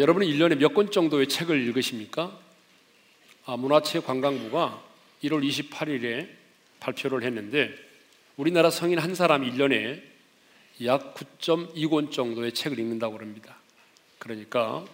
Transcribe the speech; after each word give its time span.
어, 0.00 0.02
여러분은 0.02 0.26
1년에 0.26 0.56
몇 0.56 0.72
권 0.72 0.90
정도의 0.90 1.28
책을 1.28 1.60
읽으십니까? 1.68 2.38
아, 3.44 3.56
문화체육관광부가 3.56 4.82
1월 5.24 5.46
28일에 5.46 6.28
발표를 6.80 7.22
했는데 7.22 7.74
우리나라 8.36 8.70
성인 8.70 8.98
한 8.98 9.14
사람이 9.14 9.50
1년에 9.52 10.02
약 10.84 11.14
9.2권 11.14 12.10
정도의 12.10 12.52
책을 12.52 12.78
읽는다고 12.78 13.18
합니다. 13.18 13.56
그러니까 14.18 14.86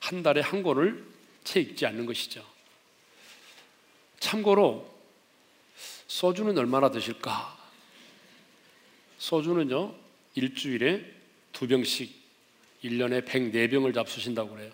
한 0.00 0.22
달에 0.24 0.40
한 0.40 0.64
권을 0.64 1.04
채 1.44 1.60
읽지 1.60 1.86
않는 1.86 2.06
것이죠. 2.06 2.44
참고로 4.18 4.92
소주는 6.08 6.58
얼마나 6.58 6.90
드실까? 6.90 7.56
소주는요, 9.18 9.94
일주일에 10.34 11.04
두 11.52 11.68
병씩 11.68 12.17
1년에 12.84 13.24
104병을 13.24 13.94
잡수신다고 13.94 14.50
그래요. 14.54 14.72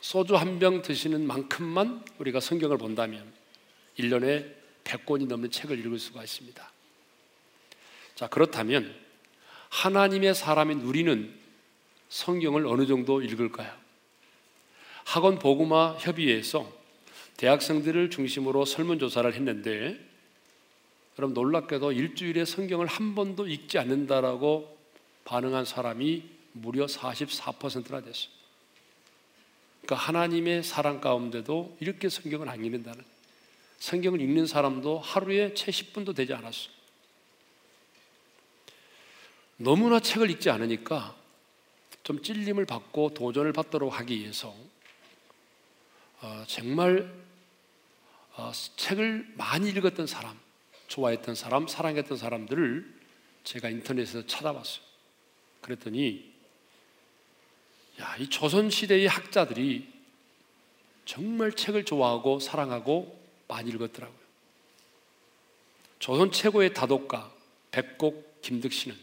소주 0.00 0.36
한 0.36 0.58
병 0.58 0.82
드시는 0.82 1.26
만큼만 1.26 2.04
우리가 2.18 2.40
성경을 2.40 2.78
본다면 2.78 3.32
1년에 3.98 4.54
100권이 4.84 5.26
넘는 5.26 5.50
책을 5.50 5.78
읽을 5.80 5.98
수가 5.98 6.22
있습니다. 6.22 6.72
자, 8.14 8.28
그렇다면 8.28 8.94
하나님의 9.68 10.34
사람인 10.34 10.82
우리는 10.82 11.34
성경을 12.08 12.66
어느 12.66 12.86
정도 12.86 13.20
읽을까요? 13.20 13.72
학원 15.04 15.38
보구마 15.38 15.96
협의회에서 15.98 16.72
대학생들을 17.36 18.10
중심으로 18.10 18.64
설문조사를 18.64 19.34
했는데 19.34 19.98
여러분 21.18 21.34
놀랍게도 21.34 21.92
일주일에 21.92 22.44
성경을 22.44 22.86
한 22.86 23.14
번도 23.14 23.46
읽지 23.48 23.78
않는다라고 23.78 24.75
반응한 25.26 25.64
사람이 25.64 26.22
무려 26.52 26.86
44%나 26.86 28.00
됐어요. 28.00 28.30
그러니까 29.82 30.06
하나님의 30.06 30.62
사랑 30.62 31.00
가운데도 31.00 31.76
이렇게 31.80 32.08
성경을 32.08 32.48
안 32.48 32.64
읽는다는 32.64 33.04
성경을 33.78 34.20
읽는 34.22 34.46
사람도 34.46 35.00
하루에 35.00 35.52
채 35.54 35.70
10분도 35.70 36.14
되지 36.14 36.32
않았어요. 36.32 36.74
너무나 39.58 40.00
책을 40.00 40.30
읽지 40.30 40.48
않으니까 40.48 41.14
좀 42.02 42.22
찔림을 42.22 42.64
받고 42.64 43.14
도전을 43.14 43.52
받도록 43.52 43.98
하기 43.98 44.20
위해서 44.20 44.54
어, 46.20 46.44
정말 46.46 47.12
어, 48.34 48.52
책을 48.76 49.34
많이 49.36 49.70
읽었던 49.70 50.06
사람, 50.06 50.38
좋아했던 50.86 51.34
사람, 51.34 51.66
사랑했던 51.66 52.16
사람들을 52.16 52.94
제가 53.44 53.70
인터넷에서 53.70 54.26
찾아봤어요. 54.26 54.86
그랬더니 55.66 56.32
야, 58.00 58.16
이 58.18 58.28
조선 58.28 58.70
시대의 58.70 59.08
학자들이 59.08 59.92
정말 61.04 61.52
책을 61.52 61.84
좋아하고 61.84 62.38
사랑하고 62.38 63.20
많이 63.48 63.70
읽었더라고요. 63.70 64.18
조선 65.98 66.30
최고의 66.30 66.72
다독가 66.72 67.32
백곡 67.72 68.42
김득신은 68.42 68.96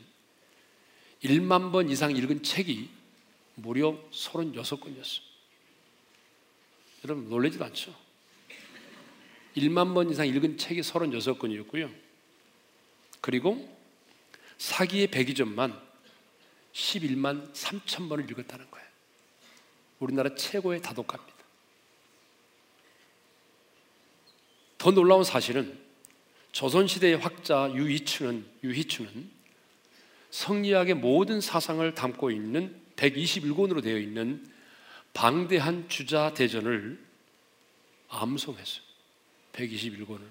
1만 1.23 1.73
번 1.73 1.89
이상 1.89 2.15
읽은 2.15 2.43
책이 2.43 2.89
무려 3.55 3.97
36권이었어요. 4.11 5.21
여러분 7.03 7.29
놀라지도 7.29 7.65
않죠? 7.65 7.93
1만 9.57 9.93
번 9.93 10.09
이상 10.09 10.25
읽은 10.27 10.57
책이 10.57 10.79
36권이었고요. 10.79 11.93
그리고 13.19 13.69
사기의 14.57 15.07
백이점만 15.07 15.92
11만 16.73 17.53
3천 17.53 18.09
번을 18.09 18.29
읽었다는 18.29 18.69
거예요. 18.69 18.87
우리나라 19.99 20.33
최고의 20.35 20.81
다독가입니다. 20.81 21.33
더 24.77 24.91
놀라운 24.91 25.23
사실은 25.23 25.79
조선시대의 26.51 27.17
학자 27.17 27.71
유희추는, 27.73 28.45
유희추는 28.63 29.31
성리학의 30.29 30.95
모든 30.95 31.39
사상을 31.39 31.93
담고 31.93 32.31
있는 32.31 32.81
121권으로 32.95 33.81
되어 33.81 33.97
있는 33.97 34.51
방대한 35.13 35.87
주자 35.89 36.33
대전을 36.33 36.99
암송했어요. 38.09 38.83
121권을. 39.53 40.21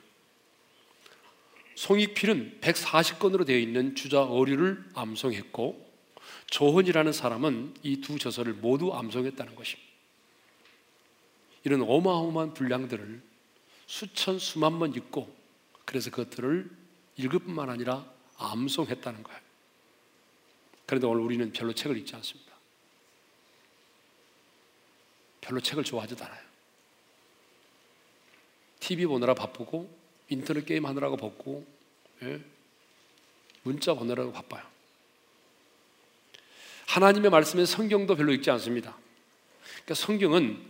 송익필은 1.74 2.58
140권으로 2.60 3.46
되어 3.46 3.58
있는 3.58 3.94
주자 3.94 4.22
어류를 4.22 4.84
암송했고 4.94 5.91
조헌이라는 6.52 7.14
사람은 7.14 7.74
이 7.82 8.02
두 8.02 8.18
저서를 8.18 8.52
모두 8.52 8.92
암송했다는 8.92 9.54
것입니다. 9.54 9.90
이런 11.64 11.80
어마어마한 11.80 12.52
분량들을 12.52 13.22
수천 13.86 14.38
수만 14.38 14.78
번 14.78 14.94
읽고 14.94 15.34
그래서 15.86 16.10
그것들을 16.10 16.70
읽을 17.16 17.38
뿐만 17.38 17.70
아니라 17.70 18.04
암송했다는 18.36 19.22
거예요. 19.22 19.40
그런데 20.84 21.06
오늘 21.06 21.22
우리는 21.22 21.52
별로 21.52 21.72
책을 21.72 21.96
읽지 21.96 22.14
않습니다. 22.16 22.52
별로 25.40 25.58
책을 25.58 25.84
좋아하지도 25.84 26.22
않아요. 26.22 26.42
TV 28.78 29.06
보느라 29.06 29.32
바쁘고 29.32 29.88
인터넷 30.28 30.66
게임 30.66 30.84
하느라고 30.84 31.16
바쁘고 31.16 31.66
예? 32.22 32.44
문자 33.62 33.94
보느라고 33.94 34.32
바빠요. 34.32 34.71
하나님의 36.86 37.30
말씀에 37.30 37.64
성경도 37.64 38.16
별로 38.16 38.32
읽지 38.32 38.50
않습니다. 38.50 38.96
그러니까 39.62 39.94
성경은 39.94 40.60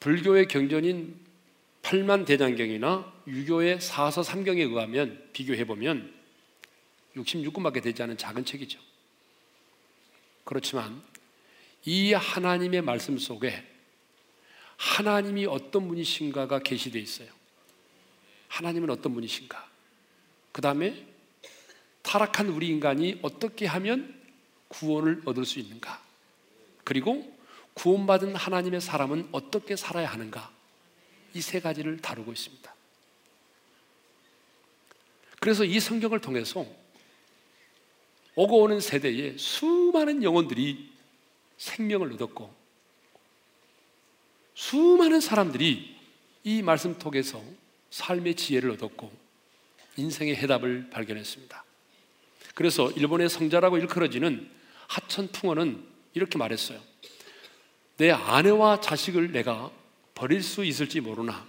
불교의 0.00 0.48
경전인 0.48 1.16
8만 1.82 2.26
대장경이나 2.26 3.12
유교의 3.26 3.80
사서 3.80 4.22
3경에 4.22 4.58
의하면 4.58 5.28
비교해 5.32 5.64
보면 5.64 6.12
66권밖에 7.16 7.82
되지 7.82 8.02
않은 8.02 8.16
작은 8.16 8.44
책이죠. 8.44 8.78
그렇지만 10.44 11.02
이 11.84 12.12
하나님의 12.12 12.82
말씀 12.82 13.18
속에 13.18 13.66
하나님이 14.76 15.46
어떤 15.46 15.88
분이신가가 15.88 16.60
계시되어 16.60 17.00
있어요. 17.00 17.28
하나님은 18.48 18.90
어떤 18.90 19.14
분이신가? 19.14 19.68
그 20.52 20.62
다음에 20.62 21.06
타락한 22.02 22.48
우리 22.48 22.68
인간이 22.68 23.18
어떻게 23.22 23.66
하면 23.66 24.19
구원을 24.70 25.22
얻을 25.26 25.44
수 25.44 25.58
있는가? 25.58 26.02
그리고 26.84 27.36
구원받은 27.74 28.34
하나님의 28.34 28.80
사람은 28.80 29.28
어떻게 29.32 29.76
살아야 29.76 30.08
하는가? 30.08 30.50
이 31.34 31.40
세 31.40 31.60
가지를 31.60 31.98
다루고 32.00 32.32
있습니다. 32.32 32.74
그래서 35.38 35.64
이 35.64 35.78
성경을 35.78 36.20
통해서 36.20 36.66
오고 38.34 38.62
오는 38.62 38.80
세대에 38.80 39.36
수많은 39.36 40.22
영혼들이 40.22 40.90
생명을 41.58 42.12
얻었고 42.14 42.52
수많은 44.54 45.20
사람들이 45.20 45.96
이 46.44 46.62
말씀 46.62 46.98
통해서 46.98 47.42
삶의 47.90 48.34
지혜를 48.36 48.70
얻었고 48.72 49.10
인생의 49.96 50.36
해답을 50.36 50.90
발견했습니다. 50.90 51.64
그래서 52.54 52.90
일본의 52.90 53.28
성자라고 53.28 53.78
일컬어지는 53.78 54.50
하천 54.90 55.28
풍어는 55.28 55.84
이렇게 56.14 56.36
말했어요. 56.36 56.80
내 57.96 58.10
아내와 58.10 58.80
자식을 58.80 59.30
내가 59.30 59.70
버릴 60.14 60.42
수 60.42 60.64
있을지 60.64 61.00
모르나 61.00 61.46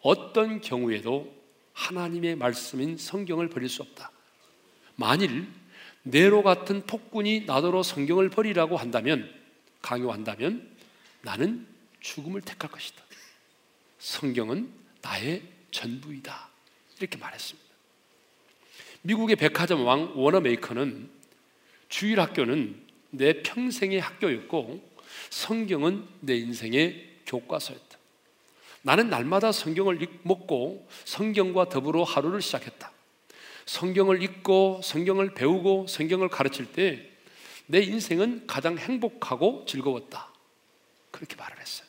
어떤 0.00 0.62
경우에도 0.62 1.32
하나님의 1.74 2.36
말씀인 2.36 2.96
성경을 2.96 3.50
버릴 3.50 3.68
수 3.68 3.82
없다. 3.82 4.10
만일 4.96 5.48
네로 6.02 6.42
같은 6.42 6.86
폭군이 6.86 7.44
나더러 7.44 7.82
성경을 7.82 8.30
버리라고 8.30 8.78
한다면 8.78 9.30
강요한다면 9.82 10.66
나는 11.20 11.66
죽음을 12.00 12.40
택할 12.40 12.70
것이다. 12.70 13.02
성경은 13.98 14.72
나의 15.02 15.42
전부이다. 15.72 16.48
이렇게 16.98 17.18
말했습니다. 17.18 17.68
미국의 19.02 19.36
백화점 19.36 19.84
왕 19.84 20.12
워너메이커는 20.16 21.19
주일 21.90 22.18
학교는 22.20 22.80
내 23.10 23.42
평생의 23.42 24.00
학교였고 24.00 24.90
성경은 25.28 26.06
내 26.20 26.36
인생의 26.36 27.18
교과서였다. 27.26 27.98
나는 28.80 29.10
날마다 29.10 29.52
성경을 29.52 29.98
먹고 30.22 30.88
성경과 31.04 31.68
더불어 31.68 32.02
하루를 32.02 32.40
시작했다. 32.40 32.90
성경을 33.66 34.22
읽고 34.22 34.80
성경을 34.82 35.34
배우고 35.34 35.86
성경을 35.88 36.28
가르칠 36.30 36.72
때 36.72 37.10
내 37.70 37.80
인생은 37.82 38.48
가장 38.48 38.76
행복하고 38.76 39.64
즐거웠다. 39.64 40.28
그렇게 41.12 41.36
말을 41.36 41.60
했어요. 41.60 41.86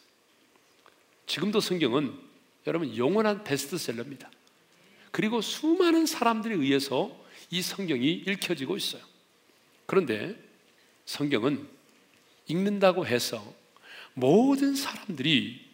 지금도 1.25 1.59
성경은 1.59 2.15
여러분 2.67 2.95
영원한 2.95 3.43
베스트셀러입니다. 3.43 4.29
그리고 5.09 5.41
수많은 5.41 6.05
사람들에 6.05 6.53
의해서 6.53 7.19
이 7.49 7.63
성경이 7.63 8.11
읽혀지고 8.11 8.77
있어요. 8.77 9.01
그런데 9.91 10.37
성경은 11.03 11.67
읽는다고 12.47 13.05
해서 13.05 13.53
모든 14.13 14.73
사람들이 14.73 15.69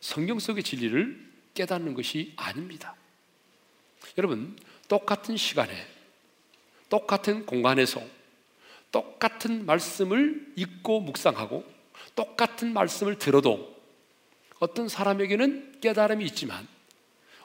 성경 0.00 0.38
속의 0.38 0.62
진리를 0.62 1.30
깨닫는 1.52 1.92
것이 1.92 2.32
아닙니다. 2.36 2.96
여러분, 4.16 4.56
똑같은 4.88 5.36
시간에, 5.36 5.74
똑같은 6.88 7.44
공간에서 7.44 8.02
똑같은 8.90 9.66
말씀을 9.66 10.54
읽고 10.56 11.00
묵상하고 11.00 11.62
똑같은 12.16 12.72
말씀을 12.72 13.18
들어도 13.18 13.78
어떤 14.58 14.88
사람에게는 14.88 15.80
깨달음이 15.82 16.24
있지만 16.24 16.66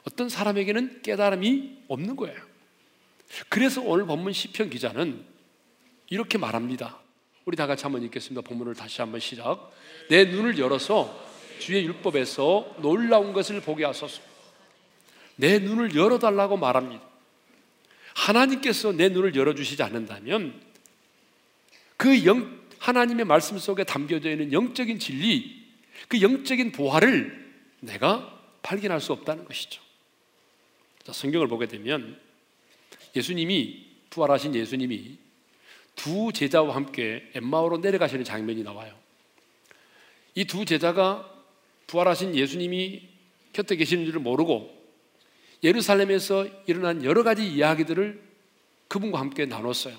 어떤 0.04 0.30
사람에게는 0.30 1.02
깨달음이 1.02 1.82
없는 1.88 2.16
거예요. 2.16 2.42
그래서 3.50 3.82
오늘 3.82 4.06
본문 4.06 4.32
시편 4.32 4.70
기자는 4.70 5.35
이렇게 6.08 6.38
말합니다. 6.38 6.98
우리 7.44 7.56
다 7.56 7.66
같이 7.66 7.84
한번 7.84 8.02
읽겠습니다. 8.02 8.40
본문을 8.42 8.74
다시 8.74 9.00
한번 9.00 9.20
시작. 9.20 9.72
내 10.08 10.24
눈을 10.24 10.58
열어서 10.58 11.26
주의 11.58 11.84
율법에서 11.84 12.76
놀라운 12.78 13.32
것을 13.32 13.60
보게 13.60 13.84
하소서. 13.84 14.20
내 15.36 15.58
눈을 15.58 15.94
열어달라고 15.94 16.56
말합니다. 16.56 17.02
하나님께서 18.14 18.92
내 18.92 19.08
눈을 19.10 19.34
열어주시지 19.34 19.82
않는다면 19.82 20.60
그 21.96 22.24
영, 22.24 22.60
하나님의 22.78 23.24
말씀 23.24 23.58
속에 23.58 23.84
담겨져 23.84 24.30
있는 24.30 24.52
영적인 24.52 24.98
진리, 24.98 25.64
그 26.08 26.20
영적인 26.20 26.72
보화를 26.72 27.54
내가 27.80 28.40
발견할 28.62 29.00
수 29.00 29.12
없다는 29.12 29.44
것이죠. 29.44 29.80
자, 31.04 31.12
성경을 31.12 31.46
보게 31.46 31.66
되면 31.66 32.18
예수님이, 33.14 33.86
부활하신 34.10 34.54
예수님이 34.54 35.18
두 35.96 36.32
제자와 36.32 36.74
함께 36.74 37.28
엠마오로 37.34 37.78
내려가시는 37.78 38.24
장면이 38.24 38.62
나와요. 38.62 38.94
이 40.36 40.44
두 40.44 40.64
제자가 40.64 41.32
부활하신 41.88 42.36
예수님이 42.36 43.08
곁에 43.52 43.74
계시는 43.76 44.04
줄을 44.04 44.20
모르고 44.20 44.74
예루살렘에서 45.64 46.46
일어난 46.66 47.02
여러 47.04 47.22
가지 47.22 47.46
이야기들을 47.50 48.22
그분과 48.88 49.18
함께 49.18 49.46
나눴어요. 49.46 49.96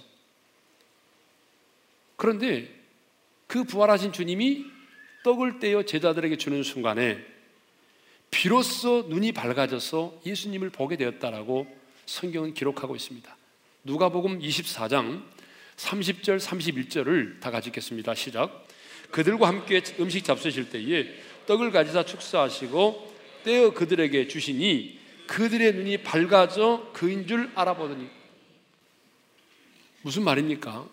그런데 2.15 2.73
그 3.47 3.63
부활하신 3.63 4.11
주님이 4.11 4.65
떡을 5.23 5.59
떼어 5.59 5.83
제자들에게 5.83 6.37
주는 6.37 6.61
순간에 6.63 7.25
비로소 8.29 9.07
눈이 9.09 9.31
밝아져서 9.31 10.21
예수님을 10.25 10.69
보게 10.69 10.95
되었다라고 10.97 11.67
성경은 12.05 12.53
기록하고 12.53 12.95
있습니다. 12.95 13.35
누가복음 13.83 14.39
24장 14.39 15.23
30절 15.77 16.39
31절을 16.39 17.39
다 17.39 17.51
같이 17.51 17.69
읽겠습니다. 17.69 18.13
시작. 18.15 18.67
그들과 19.11 19.47
함께 19.47 19.81
음식 19.99 20.23
잡수실 20.23 20.69
때에 20.69 21.07
떡을 21.45 21.71
가지사 21.71 22.03
축사하시고 22.03 23.15
떼어 23.43 23.73
그들에게 23.73 24.27
주시니 24.27 24.99
그들의 25.27 25.73
눈이 25.73 26.03
밝아져 26.03 26.89
그인 26.93 27.25
줄 27.27 27.49
알아보더니 27.55 28.09
무슨 30.01 30.23
말입니까? 30.23 30.87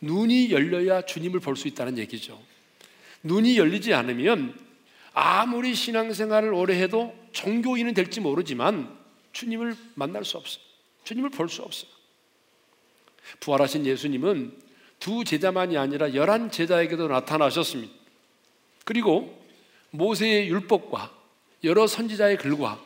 눈이 0.00 0.50
열려야 0.50 1.02
주님을 1.02 1.40
볼 1.40 1.56
수 1.56 1.68
있다는 1.68 1.96
얘기죠. 1.98 2.42
눈이 3.22 3.56
열리지 3.58 3.94
않으면 3.94 4.58
아무리 5.12 5.74
신앙생활을 5.74 6.52
오래 6.52 6.80
해도 6.80 7.14
종교인은 7.32 7.94
될지 7.94 8.20
모르지만 8.20 8.94
주님을 9.32 9.76
만날 9.94 10.24
수 10.24 10.36
없어요. 10.36 10.62
주님을 11.04 11.30
볼 11.30 11.48
수 11.48 11.62
없어요. 11.62 11.95
부활하신 13.40 13.86
예수님은 13.86 14.52
두 14.98 15.24
제자만이 15.24 15.76
아니라 15.76 16.14
열한 16.14 16.50
제자에게도 16.50 17.08
나타나셨습니다. 17.08 17.92
그리고 18.84 19.42
모세의 19.90 20.48
율법과 20.48 21.12
여러 21.64 21.86
선지자의 21.86 22.38
글과 22.38 22.82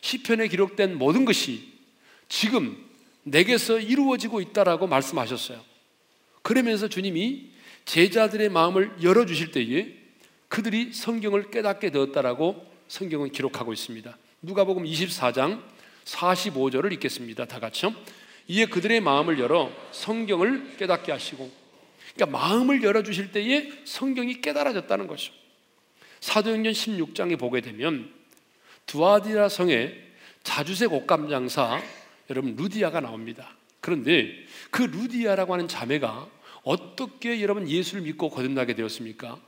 시편에 0.00 0.48
기록된 0.48 0.96
모든 0.98 1.24
것이 1.24 1.72
지금 2.28 2.76
내게서 3.24 3.78
이루어지고 3.80 4.40
있다라고 4.40 4.86
말씀하셨어요. 4.86 5.60
그러면서 6.42 6.88
주님이 6.88 7.50
제자들의 7.84 8.48
마음을 8.50 8.92
열어 9.02 9.26
주실 9.26 9.50
때에 9.50 9.94
그들이 10.48 10.92
성경을 10.92 11.50
깨닫게 11.50 11.90
되었다라고 11.90 12.66
성경은 12.88 13.32
기록하고 13.32 13.72
있습니다. 13.72 14.16
누가복음 14.42 14.84
24장 14.84 15.62
45절을 16.04 16.92
읽겠습니다. 16.94 17.44
다 17.46 17.60
같이요. 17.60 17.94
이에 18.48 18.66
그들의 18.66 19.00
마음을 19.00 19.38
열어 19.38 19.70
성경을 19.92 20.76
깨닫게 20.78 21.12
하시고 21.12 21.50
그러니까 22.14 22.38
마음을 22.38 22.82
열어 22.82 23.02
주실 23.02 23.30
때에 23.30 23.70
성경이 23.84 24.40
깨달아졌다는 24.40 25.06
것이죠. 25.06 25.32
사도행전 26.20 26.72
16장에 26.72 27.38
보게 27.38 27.60
되면 27.60 28.10
두아디라 28.86 29.48
성에 29.48 29.94
자주색 30.42 30.92
옷감 30.92 31.28
장사 31.28 31.80
여러분 32.30 32.56
루디아가 32.56 33.00
나옵니다. 33.00 33.54
그런데 33.80 34.32
그 34.70 34.82
루디아라고 34.82 35.52
하는 35.52 35.68
자매가 35.68 36.28
어떻게 36.62 37.40
여러분 37.40 37.68
예수를 37.68 38.02
믿고 38.02 38.30
거듭나게 38.30 38.74
되었습니까? 38.74 39.38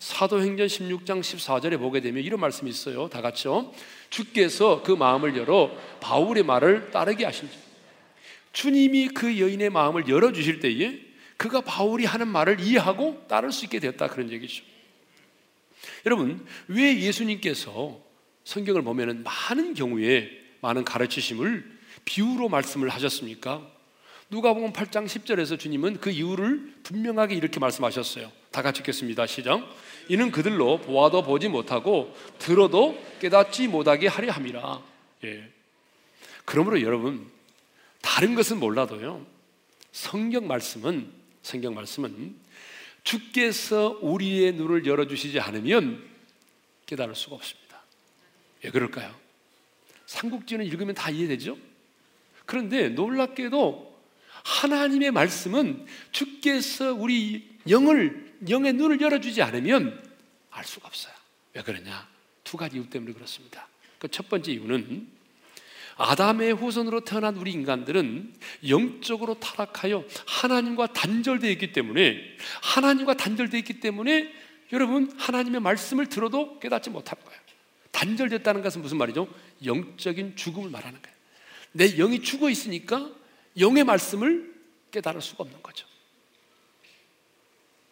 사도행전 0.00 0.66
16장 0.66 1.20
14절에 1.20 1.78
보게 1.78 2.00
되면 2.00 2.22
이런 2.22 2.40
말씀이 2.40 2.70
있어요. 2.70 3.08
다 3.08 3.22
같이요. 3.22 3.72
주께서 4.10 4.82
그 4.82 4.92
마음을 4.92 5.36
열어 5.36 5.70
바울의 6.00 6.44
말을 6.44 6.90
따르게 6.90 7.24
하신지. 7.24 7.67
주님이 8.58 9.10
그 9.10 9.38
여인의 9.38 9.70
마음을 9.70 10.08
열어 10.08 10.32
주실 10.32 10.58
때에 10.58 10.98
그가 11.36 11.60
바울이 11.60 12.04
하는 12.04 12.26
말을 12.26 12.58
이해하고 12.58 13.24
따를 13.28 13.52
수 13.52 13.64
있게 13.66 13.78
되었다 13.78 14.08
그런 14.08 14.32
얘기죠. 14.32 14.64
여러분, 16.06 16.44
왜 16.66 16.98
예수님께서 16.98 18.00
성경을 18.42 18.82
보면은 18.82 19.22
많은 19.22 19.74
경우에 19.74 20.32
많은 20.60 20.84
가르치심을 20.84 21.78
비유로 22.04 22.48
말씀을 22.48 22.88
하셨습니까? 22.88 23.64
누가복음 24.28 24.72
8장 24.72 25.06
10절에서 25.06 25.56
주님은 25.56 26.00
그 26.00 26.10
이유를 26.10 26.80
분명하게 26.82 27.36
이렇게 27.36 27.60
말씀하셨어요. 27.60 28.32
다 28.50 28.62
같이 28.62 28.80
읽겠습니다. 28.80 29.28
시작. 29.28 29.62
이는 30.08 30.32
그들로 30.32 30.80
보아도 30.80 31.22
보지 31.22 31.46
못하고 31.46 32.12
들어도 32.40 33.00
깨닫지 33.20 33.68
못하게 33.68 34.08
하려 34.08 34.32
함이라. 34.32 34.82
예. 35.26 35.48
그러므로 36.44 36.82
여러분 36.82 37.37
다른 38.08 38.34
것은 38.34 38.58
몰라도요. 38.58 39.24
성경 39.92 40.46
말씀은 40.46 41.12
성경 41.42 41.74
말씀은 41.74 42.34
주께서 43.04 43.98
우리의 44.00 44.54
눈을 44.54 44.86
열어 44.86 45.06
주시지 45.06 45.38
않으면 45.38 46.02
깨달을 46.86 47.14
수가 47.14 47.36
없습니다. 47.36 47.82
왜 48.64 48.70
그럴까요? 48.70 49.14
삼국지는 50.06 50.64
읽으면 50.64 50.94
다 50.94 51.10
이해되죠? 51.10 51.58
그런데 52.46 52.88
놀랍게도 52.88 54.00
하나님의 54.42 55.10
말씀은 55.10 55.84
주께서 56.10 56.94
우리 56.94 57.46
영을 57.68 58.34
영의 58.48 58.72
눈을 58.72 59.02
열어 59.02 59.20
주지 59.20 59.42
않으면 59.42 60.02
알 60.50 60.64
수가 60.64 60.88
없어요. 60.88 61.12
왜 61.52 61.62
그러냐? 61.62 62.08
두 62.42 62.56
가지 62.56 62.78
이유 62.78 62.88
때문에 62.88 63.12
그렇습니다. 63.12 63.68
그 63.98 64.08
첫 64.08 64.30
번째 64.30 64.52
이유는 64.52 65.17
아담의 65.98 66.54
후손으로 66.54 67.00
태어난 67.00 67.36
우리 67.36 67.50
인간들은 67.50 68.32
영적으로 68.68 69.34
타락하여 69.34 70.04
하나님과 70.26 70.92
단절되어 70.92 71.50
있기 71.50 71.72
때문에 71.72 72.20
하나님과 72.62 73.14
단절되어 73.14 73.58
있기 73.58 73.80
때문에 73.80 74.32
여러분 74.72 75.12
하나님의 75.18 75.60
말씀을 75.60 76.06
들어도 76.06 76.60
깨닫지 76.60 76.90
못할 76.90 77.18
거예요. 77.20 77.40
단절됐다는 77.90 78.62
것은 78.62 78.80
무슨 78.80 78.96
말이죠? 78.96 79.28
영적인 79.64 80.36
죽음을 80.36 80.70
말하는 80.70 81.02
거예요. 81.02 81.16
내 81.72 81.96
영이 81.96 82.22
죽어 82.22 82.48
있으니까 82.48 83.10
영의 83.58 83.82
말씀을 83.82 84.54
깨달을 84.92 85.20
수가 85.20 85.42
없는 85.42 85.62
거죠. 85.62 85.84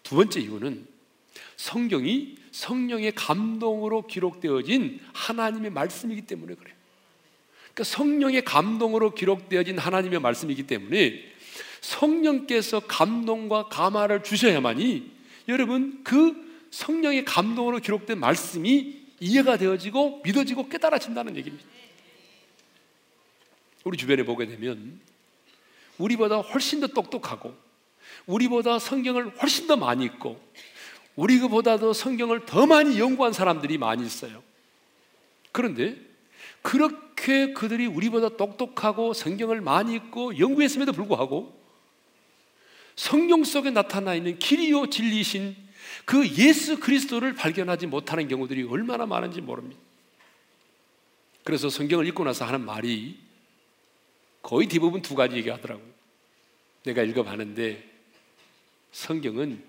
두 0.04 0.14
번째 0.14 0.40
이유는 0.40 0.86
성경이 1.56 2.36
성령의 2.52 3.12
감동으로 3.16 4.06
기록되어진 4.06 5.00
하나님의 5.12 5.70
말씀이기 5.70 6.22
때문에 6.22 6.54
그래요. 6.54 6.75
그러니까 7.76 7.84
성령의 7.84 8.42
감동으로 8.42 9.12
기록되어진 9.12 9.76
하나님의 9.76 10.18
말씀이기 10.20 10.66
때문에 10.66 11.22
성령께서 11.82 12.80
감동과 12.80 13.68
감화를 13.68 14.22
주셔야만이 14.22 15.12
여러분 15.48 16.00
그 16.02 16.34
성령의 16.70 17.26
감동으로 17.26 17.80
기록된 17.80 18.18
말씀이 18.18 18.96
이해가 19.20 19.58
되어지고 19.58 20.22
믿어지고 20.24 20.70
깨달아진다는 20.70 21.36
얘기입니다. 21.36 21.66
우리 23.84 23.98
주변에 23.98 24.24
보게 24.24 24.46
되면 24.46 24.98
우리보다 25.98 26.38
훨씬 26.38 26.80
더 26.80 26.86
똑똑하고 26.86 27.54
우리보다 28.24 28.78
성경을 28.78 29.36
훨씬 29.36 29.66
더 29.66 29.76
많이 29.76 30.06
읽고 30.06 30.40
우리보다도 31.14 31.92
성경을 31.92 32.46
더 32.46 32.64
많이 32.64 32.98
연구한 32.98 33.34
사람들이 33.34 33.76
많이 33.76 34.04
있어요. 34.04 34.42
그런데 35.52 36.05
그렇게 36.66 37.52
그들이 37.52 37.86
우리보다 37.86 38.36
똑똑하고 38.36 39.14
성경을 39.14 39.60
많이 39.60 39.94
읽고 39.94 40.36
연구했음에도 40.36 40.92
불구하고 40.92 41.56
성경 42.96 43.44
속에 43.44 43.70
나타나 43.70 44.16
있는 44.16 44.36
길이요 44.40 44.90
진리신 44.90 45.54
그 46.04 46.28
예수 46.28 46.80
그리스도를 46.80 47.36
발견하지 47.36 47.86
못하는 47.86 48.26
경우들이 48.26 48.64
얼마나 48.64 49.06
많은지 49.06 49.40
모릅니다. 49.40 49.80
그래서 51.44 51.70
성경을 51.70 52.04
읽고 52.08 52.24
나서 52.24 52.44
하는 52.44 52.64
말이 52.64 53.16
거의 54.42 54.66
대부분 54.66 55.02
두 55.02 55.14
가지 55.14 55.36
얘기하더라고요. 55.36 55.86
내가 56.82 57.02
읽어봤는데 57.04 57.88
성경은 58.90 59.62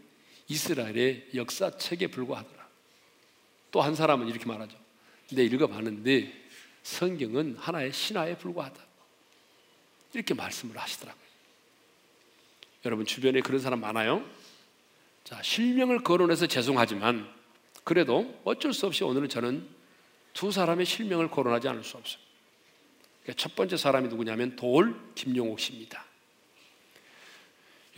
이스라엘의 0.47 1.27
역사책에 1.35 2.07
불과하더라. 2.07 2.67
또 3.71 3.81
한 3.81 3.93
사람은 3.93 4.29
이렇게 4.29 4.47
말하죠. 4.47 4.75
내 5.33 5.43
읽어봤는데 5.43 6.46
성경은 6.87 7.57
하나의 7.59 7.91
신화에 7.91 8.37
불과하다. 8.37 8.81
이렇게 10.13 10.33
말씀을 10.33 10.77
하시더라고요. 10.77 11.27
여러분 12.85 13.05
주변에 13.05 13.41
그런 13.41 13.59
사람 13.59 13.81
많아요? 13.81 14.25
자, 15.25 15.41
실명을 15.43 16.03
거론해서 16.03 16.47
죄송하지만 16.47 17.29
그래도 17.83 18.39
어쩔 18.45 18.71
수 18.73 18.85
없이 18.85 19.03
오늘은 19.03 19.27
저는 19.27 19.67
두 20.33 20.51
사람의 20.51 20.85
실명을 20.85 21.29
거론하지 21.29 21.67
않을 21.67 21.83
수 21.83 21.97
없어요. 21.97 22.21
그러니까 23.23 23.41
첫 23.41 23.53
번째 23.55 23.75
사람이 23.75 24.07
누구냐면 24.07 24.55
돌 24.55 24.97
김용옥 25.13 25.59
씨입니다. 25.59 26.05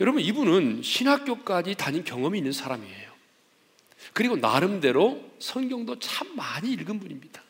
여러분 0.00 0.20
이분은 0.20 0.82
신학교까지 0.82 1.76
다닌 1.76 2.02
경험이 2.02 2.38
있는 2.38 2.50
사람이에요. 2.50 3.10
그리고 4.14 4.36
나름대로 4.36 5.30
성경도 5.38 6.00
참 6.00 6.34
많이 6.34 6.72
읽은 6.72 6.98
분입니다. 6.98 7.49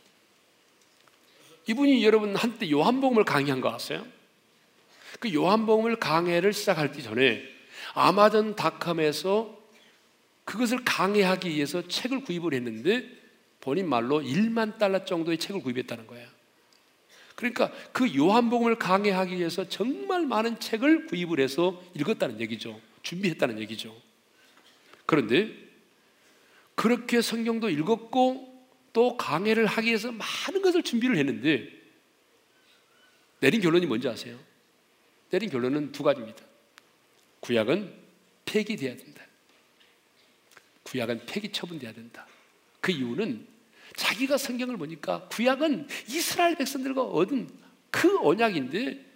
이분이 1.68 2.04
여러분 2.04 2.34
한때 2.36 2.70
요한복음을 2.70 3.24
강의한 3.24 3.60
거 3.60 3.72
아세요? 3.72 4.06
그 5.18 5.32
요한복음을 5.32 5.96
강해를 5.96 6.52
시작하기 6.52 7.02
전에 7.02 7.42
아마존닷컴에서 7.94 9.58
그것을 10.44 10.84
강해하기 10.84 11.50
위해서 11.50 11.86
책을 11.86 12.24
구입을 12.24 12.54
했는데 12.54 13.08
본인 13.60 13.88
말로 13.88 14.20
1만 14.20 14.78
달러 14.78 15.04
정도의 15.04 15.38
책을 15.38 15.62
구입했다는 15.62 16.06
거예요. 16.06 16.26
그러니까 17.34 17.70
그 17.92 18.14
요한복음을 18.14 18.76
강해하기 18.76 19.36
위해서 19.36 19.68
정말 19.68 20.26
많은 20.26 20.60
책을 20.60 21.06
구입을 21.06 21.40
해서 21.40 21.80
읽었다는 21.94 22.40
얘기죠. 22.40 22.80
준비했다는 23.02 23.58
얘기죠. 23.60 23.94
그런데 25.06 25.50
그렇게 26.74 27.20
성경도 27.22 27.68
읽었고 27.68 28.49
또 28.92 29.16
강해를 29.16 29.66
하기 29.66 29.88
위해서 29.88 30.10
많은 30.10 30.62
것을 30.62 30.82
준비를 30.82 31.16
했는데 31.16 31.68
내린 33.40 33.60
결론이 33.60 33.86
뭔지 33.86 34.08
아세요? 34.08 34.38
내린 35.30 35.48
결론은 35.48 35.92
두 35.92 36.02
가지입니다. 36.02 36.44
구약은 37.40 37.94
폐기돼야 38.44 38.96
된다. 38.96 39.24
구약은 40.82 41.26
폐기 41.26 41.52
처분돼야 41.52 41.92
된다. 41.92 42.26
그 42.80 42.92
이유는 42.92 43.46
자기가 43.96 44.36
성경을 44.36 44.76
보니까 44.76 45.28
구약은 45.28 45.88
이스라엘 46.08 46.56
백성들과 46.56 47.02
얻은 47.02 47.48
그 47.90 48.18
언약인데 48.20 49.06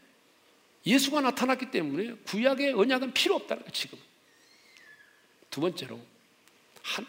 예수가 0.86 1.20
나타났기 1.20 1.70
때문에 1.70 2.14
구약의 2.24 2.72
언약은 2.74 3.12
필요 3.12 3.36
없다는 3.36 3.62
거예요, 3.62 3.72
지금. 3.72 3.98
두 5.50 5.60
번째로 5.60 6.00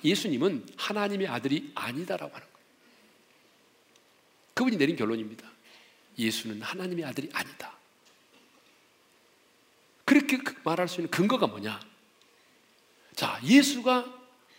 예수님은 0.04 0.68
하나님의 0.78 1.28
아들이 1.28 1.72
아니다라고 1.76 2.34
하는 2.34 2.48
거예요. 2.48 2.55
그분이 4.56 4.78
내린 4.78 4.96
결론입니다. 4.96 5.48
예수는 6.18 6.62
하나님의 6.62 7.06
아들이 7.06 7.30
아니다. 7.34 7.74
그렇게 10.06 10.38
그 10.38 10.56
말할 10.64 10.88
수 10.88 11.02
있는 11.02 11.12
근거가 11.12 11.48
뭐냐? 11.48 11.80
자, 13.16 13.40
예수가 13.44 14.14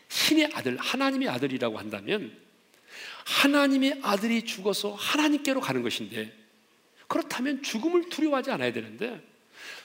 신의 0.08 0.50
아들, 0.52 0.76
하나님의 0.76 1.28
아들이라고 1.28 1.78
한다면 1.78 2.36
하나님의 3.24 4.00
아들이 4.02 4.44
죽어서 4.44 4.94
하나님께로 4.94 5.60
가는 5.60 5.82
것인데 5.82 6.32
그렇다면 7.08 7.62
죽음을 7.62 8.08
두려워하지 8.08 8.50
않아야 8.52 8.72
되는데 8.72 9.22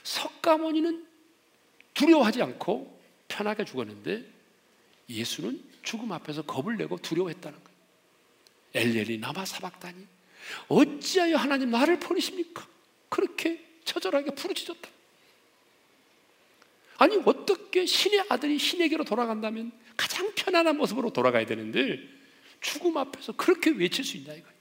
석가모니는 0.02 1.06
두려워하지 1.94 2.42
않고 2.42 3.00
편하게 3.28 3.64
죽었는데 3.64 4.24
예수는 5.08 5.62
죽음 5.82 6.12
앞에서 6.12 6.42
겁을 6.42 6.76
내고 6.76 6.96
두려워했다는 6.98 7.58
거예요. 7.58 7.71
엘리엘이 8.74 9.18
나마 9.18 9.44
사박다니 9.44 10.06
어찌하여 10.68 11.36
하나님 11.36 11.70
나를 11.70 11.98
버리십니까? 12.00 12.66
그렇게 13.08 13.64
처절하게 13.84 14.34
부르짖었다. 14.34 14.88
아니 16.98 17.20
어떻게 17.24 17.84
신의 17.84 18.26
아들이 18.28 18.58
신에게로 18.58 19.04
돌아간다면 19.04 19.72
가장 19.96 20.32
편안한 20.34 20.76
모습으로 20.76 21.12
돌아가야 21.12 21.46
되는데 21.46 22.00
죽음 22.60 22.96
앞에서 22.96 23.32
그렇게 23.32 23.70
외칠 23.70 24.04
수 24.04 24.16
있냐 24.16 24.32
이거예요. 24.32 24.52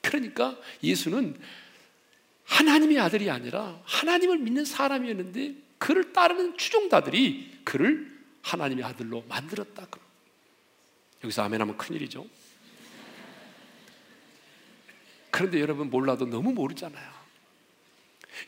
그러니까 0.00 0.56
예수는 0.82 1.38
하나님의 2.44 2.98
아들이 2.98 3.30
아니라 3.30 3.80
하나님을 3.84 4.38
믿는 4.38 4.64
사람이었는데 4.64 5.54
그를 5.78 6.12
따르는 6.12 6.56
추종자들이 6.56 7.60
그를 7.64 8.18
하나님의 8.42 8.84
아들로 8.84 9.24
만들었다. 9.28 9.86
여기서 11.22 11.42
아멘하면 11.42 11.76
큰일이죠. 11.76 12.26
그런데 15.30 15.60
여러분 15.60 15.90
몰라도 15.90 16.26
너무 16.26 16.52
모르잖아요. 16.52 17.10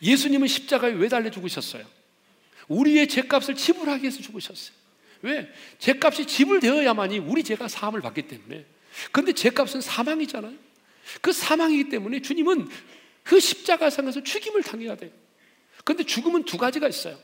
예수님은 0.01 0.49
십자가에 0.49 0.93
왜 0.93 1.09
달려 1.09 1.31
죽으셨어요? 1.31 1.85
우리의 2.69 3.09
죄값을 3.09 3.55
지불하기 3.55 4.03
위해서 4.03 4.21
죽으셨어요. 4.23 4.77
왜? 5.23 5.53
죄값이 5.79 6.27
지불되어야만이 6.27 7.19
우리 7.19 7.45
죄가 7.45 7.69
사함을 7.69 8.01
받기 8.01 8.23
때문에. 8.23 8.67
근데 9.11 9.33
죄값은 9.33 9.81
사망이잖아요. 9.81 10.55
그 11.21 11.33
사망이기 11.33 11.89
때문에 11.91 12.23
주님은 12.23 12.69
그 13.23 13.39
십자가상에서 13.39 14.23
죽임을 14.23 14.63
당해야 14.63 14.97
돼요. 14.97 15.11
근데 15.85 16.05
죽음은 16.05 16.45
두 16.45 16.59
가지가 16.59 16.89
있어요. 16.89 17.19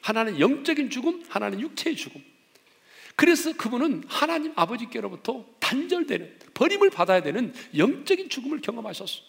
하나는 0.00 0.40
영적인 0.40 0.90
죽음, 0.90 1.24
하나는 1.28 1.60
육체의 1.60 1.96
죽음. 1.96 2.24
그래서 3.16 3.52
그분은 3.52 4.04
하나님 4.08 4.52
아버지께로부터 4.56 5.44
단절되는, 5.58 6.38
버림을 6.54 6.90
받아야 6.90 7.22
되는 7.22 7.52
영적인 7.76 8.28
죽음을 8.28 8.60
경험하셨어. 8.60 9.22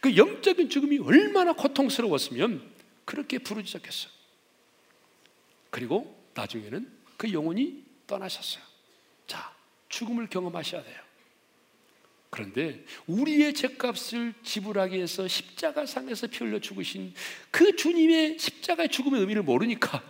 그 0.00 0.16
영적인 0.16 0.70
죽음이 0.70 0.98
얼마나 0.98 1.52
고통스러웠으면 1.52 2.72
그렇게 3.04 3.38
부르짖었겠어요. 3.38 4.10
그리고 5.70 6.16
나중에는 6.34 6.90
그 7.16 7.32
영혼이 7.32 7.82
떠나셨어요. 8.06 8.62
자, 9.26 9.52
죽음을 9.88 10.28
경험하셔야 10.28 10.82
돼요. 10.82 11.04
그런데 12.30 12.84
우리의 13.06 13.54
죄값을 13.54 14.34
지불하기 14.42 14.96
위해서 14.96 15.28
십자가상에서 15.28 16.26
피 16.26 16.38
흘려 16.38 16.58
죽으신 16.58 17.14
그 17.50 17.76
주님의 17.76 18.38
십자가의 18.40 18.88
죽음의 18.88 19.20
의미를 19.20 19.42
모르니까 19.42 20.02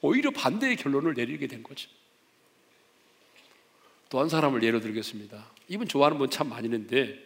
오히려 0.00 0.30
반대의 0.30 0.76
결론을 0.76 1.12
내리게 1.12 1.46
된 1.46 1.62
거죠. 1.62 1.90
또 4.10 4.20
한 4.20 4.28
사람을 4.28 4.62
예로 4.62 4.80
들겠습니다. 4.80 5.46
이분 5.68 5.86
좋아하는 5.88 6.18
분 6.18 6.28
참 6.28 6.48
많이 6.48 6.66
있는데 6.66 7.18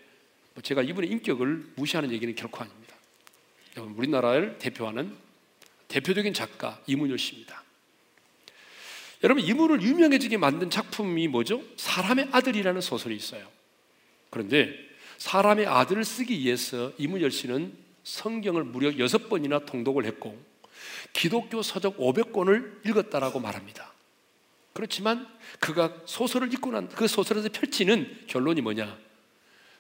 뭐 0.53 0.63
제가 0.63 0.83
이분의 0.83 1.11
인격을 1.11 1.73
무시하는 1.77 2.13
얘기는 2.13 2.33
결코 2.35 2.63
아닙니다. 2.63 2.95
우리나라를 3.77 4.59
대표하는 4.59 5.17
대표적인 5.89 6.35
작가 6.35 6.81
이문열 6.87 7.19
씨입니다. 7.19 7.65
여러분 9.25 9.43
이분을 9.43 9.81
유명해지게 9.81 10.37
만든 10.37 10.69
작품이 10.69 11.27
뭐죠? 11.29 11.63
사람의 11.77 12.29
아들이라는 12.31 12.81
소설이 12.83 13.17
있어요. 13.17 13.49
그런데 14.29 14.71
사람의 15.17 15.67
아들을 15.67 16.05
쓰기 16.05 16.39
위해서 16.39 16.93
이문열 16.99 17.31
씨는 17.31 17.73
성경을 18.05 18.65
무려 18.65 18.97
여섯 18.99 19.31
번이나 19.31 19.61
통독을 19.61 20.05
했고 20.05 20.39
기독교 21.15 21.63
서적 21.63 21.97
500권을 21.97 22.87
읽었다라고 22.87 23.41
말합니다. 23.41 23.94
그렇지만 24.75 25.27
그가 25.61 26.03
소설을 26.05 26.53
읽고 26.53 26.73
난 26.73 26.89
그 26.89 27.07
소설에서 27.07 27.49
펼치는 27.49 28.27
결론이 28.27 28.61
뭐냐? 28.61 28.99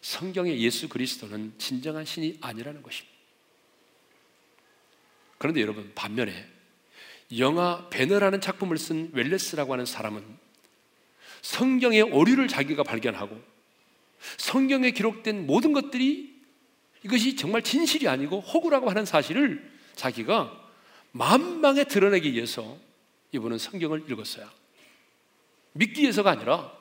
성경의 0.01 0.61
예수 0.61 0.89
그리스도는 0.89 1.55
진정한 1.59 2.05
신이 2.05 2.39
아니라는 2.41 2.83
것입니다. 2.83 3.15
그런데 5.39 5.61
여러분 5.61 5.93
반면에 5.95 6.47
영화 7.39 7.89
배너라는 7.91 8.41
작품을 8.41 8.79
쓴 8.79 9.11
웰레스라고 9.13 9.73
하는 9.73 9.85
사람은 9.85 10.23
성경의 11.43 12.03
오류를 12.03 12.49
자기가 12.49 12.85
발견하고 12.85 13.39
성경에 14.39 14.91
기록된 14.93 15.47
모든 15.47 15.73
것들이 15.73 16.35
이것이 17.03 17.37
정말 17.37 17.63
진실이 17.63 18.09
아니고 18.09 18.41
호구라고 18.41 18.89
하는 18.89 19.05
사실을 19.05 19.71
자기가 19.95 20.71
만방에 21.13 21.85
드러내기 21.85 22.33
위해서 22.33 22.79
이분은 23.33 23.59
성경을 23.59 24.11
읽었어요. 24.11 24.49
믿기 25.75 26.03
위해서가 26.03 26.31
아니라 26.31 26.73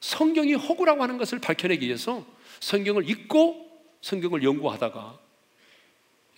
성경이 0.00 0.54
호구라고 0.54 1.02
하는 1.02 1.18
것을 1.18 1.38
밝혀내기 1.38 1.86
위해서 1.86 2.26
성경을 2.60 3.08
읽고 3.08 3.70
성경을 4.00 4.42
연구하다가 4.42 5.18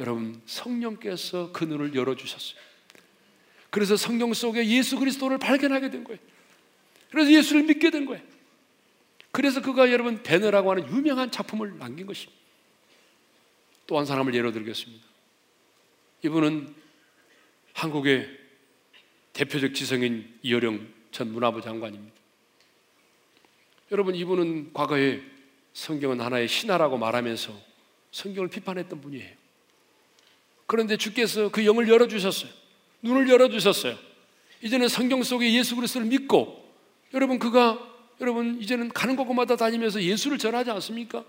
여러분 0.00 0.42
성령께서 0.47 1.52
그 1.52 1.64
눈을 1.64 1.94
열어주셨어요. 1.94 2.61
그래서 3.71 3.97
성경 3.97 4.35
속에 4.35 4.66
예수 4.66 4.99
그리스도를 4.99 5.38
발견하게 5.38 5.90
된 5.90 6.04
거예요. 6.04 6.21
그래서 7.11 7.30
예수를 7.30 7.62
믿게 7.62 7.90
된 7.90 8.04
거예요. 8.04 8.23
그래서 9.30 9.62
그가 9.62 9.90
여러분 9.90 10.23
배너라고 10.23 10.71
하는 10.71 10.88
유명한 10.94 11.30
작품을 11.30 11.78
남긴 11.78 12.06
것입니다. 12.06 12.40
또 13.87 13.99
한 13.99 14.06
사람을 14.06 14.35
예로 14.35 14.52
들겠습니다. 14.52 15.04
이분은 16.25 16.75
한국의 17.75 18.28
대표적 19.32 19.75
지성인 19.75 20.38
이어령 20.42 20.87
전 21.12 21.33
문화부 21.33 21.61
장관입니다. 21.61 22.16
여러분 23.92 24.14
이분은 24.14 24.73
과거에 24.73 25.21
성경은 25.75 26.21
하나의 26.21 26.49
신화라고 26.49 26.99
말하면서 26.99 27.52
성경을 28.11 28.49
비판했던 28.49 29.00
분이에요. 29.00 29.31
그런데 30.66 30.97
주께서 30.97 31.50
그 31.50 31.66
영을 31.66 31.88
열어 31.88 32.09
주셨어요. 32.09 32.50
눈을 33.02 33.28
열어 33.28 33.49
주셨어요. 33.49 33.97
이제는 34.62 34.88
성경 34.88 35.23
속에 35.23 35.52
예수 35.52 35.76
그리스도를 35.76 36.07
믿고 36.07 36.62
여러분 37.12 37.38
그가 37.38 37.78
여러분 38.21 38.61
이제는 38.61 38.88
가는 38.88 39.16
곳마다 39.16 39.57
다니면서 39.57 40.02
예수를 40.02 40.38
전하지 40.38 40.71
않습니까? 40.71 41.25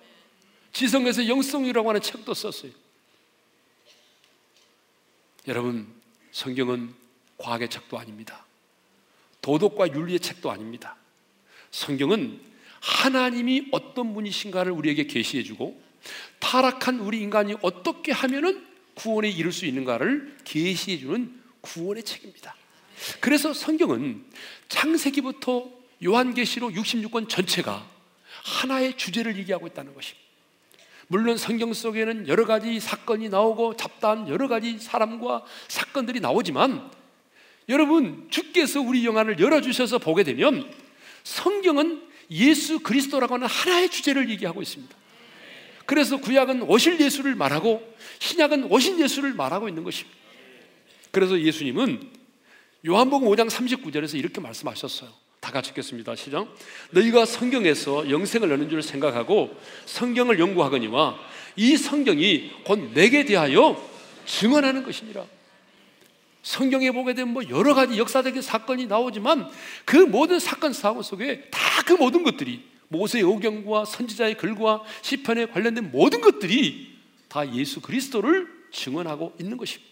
지성에서 0.72 1.28
영성이라고 1.28 1.90
하는 1.90 2.02
책도 2.02 2.34
썼어요. 2.34 2.72
여러분 5.48 5.88
성경은 6.32 6.94
과학의 7.38 7.70
책도 7.70 7.98
아닙니다. 7.98 8.46
도덕과 9.44 9.94
윤리의 9.94 10.20
책도 10.22 10.50
아닙니다. 10.50 10.96
성경은 11.70 12.40
하나님이 12.80 13.68
어떤 13.72 14.14
분이신가를 14.14 14.72
우리에게 14.72 15.06
계시해 15.06 15.44
주고 15.44 15.80
타락한 16.40 17.00
우리 17.02 17.22
인간이 17.22 17.56
어떻게 17.62 18.12
하면은 18.12 18.66
구원에 18.96 19.30
이를 19.30 19.52
수 19.52 19.66
있는가를 19.66 20.38
계시해 20.44 20.98
주는 20.98 21.40
구원의 21.62 22.04
책입니다. 22.04 22.56
그래서 23.20 23.54
성경은 23.54 24.26
창세기부터 24.70 25.70
요한계시록 26.04 26.74
66권 26.74 27.30
전체가 27.30 27.88
하나의 28.44 28.98
주제를 28.98 29.38
얘기하고 29.38 29.68
있다는 29.68 29.94
것입니다. 29.94 30.24
물론 31.08 31.38
성경 31.38 31.74
속에는 31.74 32.28
여러 32.28 32.46
가지 32.46 32.80
사건이 32.80 33.30
나오고 33.30 33.76
잡다한 33.76 34.30
여러 34.30 34.48
가지 34.48 34.80
사람과 34.80 35.44
사건들이 35.68 36.20
나오지만 36.20 36.90
여러분 37.70 38.28
주께서 38.30 38.82
우리 38.82 39.06
영안을 39.06 39.40
열어주셔서 39.40 40.00
보게 40.00 40.24
되면 40.24 40.70
성경은 41.24 42.02
예수 42.32 42.80
그리스도라고 42.80 43.36
하는 43.36 43.48
하나의 43.48 43.90
주제를 43.90 44.30
얘기하고 44.30 44.62
있습니다. 44.62 44.96
그래서 45.86 46.18
구약은 46.18 46.64
오실 46.64 47.00
예수를 47.00 47.36
말하고 47.36 47.96
신약은 48.20 48.72
오신 48.72 49.00
예수를 49.00 49.34
말하고 49.34 49.68
있는 49.68 49.84
것입니다. 49.84 50.18
그래서 51.12 51.40
예수님은 51.40 52.10
요한복음 52.88 53.28
5장 53.28 53.50
39절에서 53.50 54.18
이렇게 54.18 54.42
말씀하셨어요. 54.42 55.10
다 55.40 55.52
같이 55.52 55.70
읽겠습니다. 55.72 56.16
시작. 56.16 56.48
너희가 56.92 57.26
성경에서 57.26 58.10
영생을 58.10 58.52
얻는 58.54 58.70
줄 58.70 58.82
생각하고 58.82 59.56
성경을 59.86 60.40
연구하거니와 60.40 61.20
이 61.58 61.76
성경이 61.76 62.52
곧 62.64 62.94
내게 62.94 63.26
대하여 63.26 63.78
증언하는 64.26 64.84
것이니라. 64.84 65.26
성경에 66.44 66.92
보게 66.92 67.14
되면 67.14 67.34
뭐 67.34 67.42
여러 67.50 67.74
가지 67.74 67.98
역사적인 67.98 68.42
사건이 68.42 68.86
나오지만 68.86 69.50
그 69.86 69.98
모든 69.98 70.40
사건 70.40 70.74
사고 70.74 71.02
속에 71.02 71.50
다 71.50 71.64
그 71.86 71.94
모든 71.94 72.24
것들이 72.24 72.64
모세의 72.88 73.24
오경과 73.24 73.86
선지자의 73.86 74.38
글과 74.38 74.84
시편에 75.02 75.48
관련된 75.48 75.92
모든 75.92 76.22
것들이 76.22 76.96
다 77.28 77.52
예수 77.56 77.82
그리스도를 77.82 78.48
증언하고 78.72 79.36
있는 79.40 79.58
것입니다. 79.58 79.92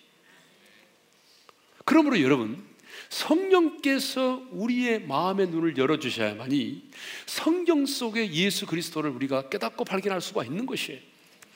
그러므로 1.85 2.21
여러분 2.21 2.63
성령께서 3.09 4.43
우리의 4.51 5.01
마음의 5.01 5.47
눈을 5.47 5.77
열어 5.77 5.99
주셔야만이 5.99 6.89
성경 7.25 7.85
속에 7.85 8.31
예수 8.31 8.65
그리스도를 8.65 9.09
우리가 9.09 9.49
깨닫고 9.49 9.83
발견할 9.83 10.21
수가 10.21 10.45
있는 10.45 10.65
것이에요. 10.65 10.99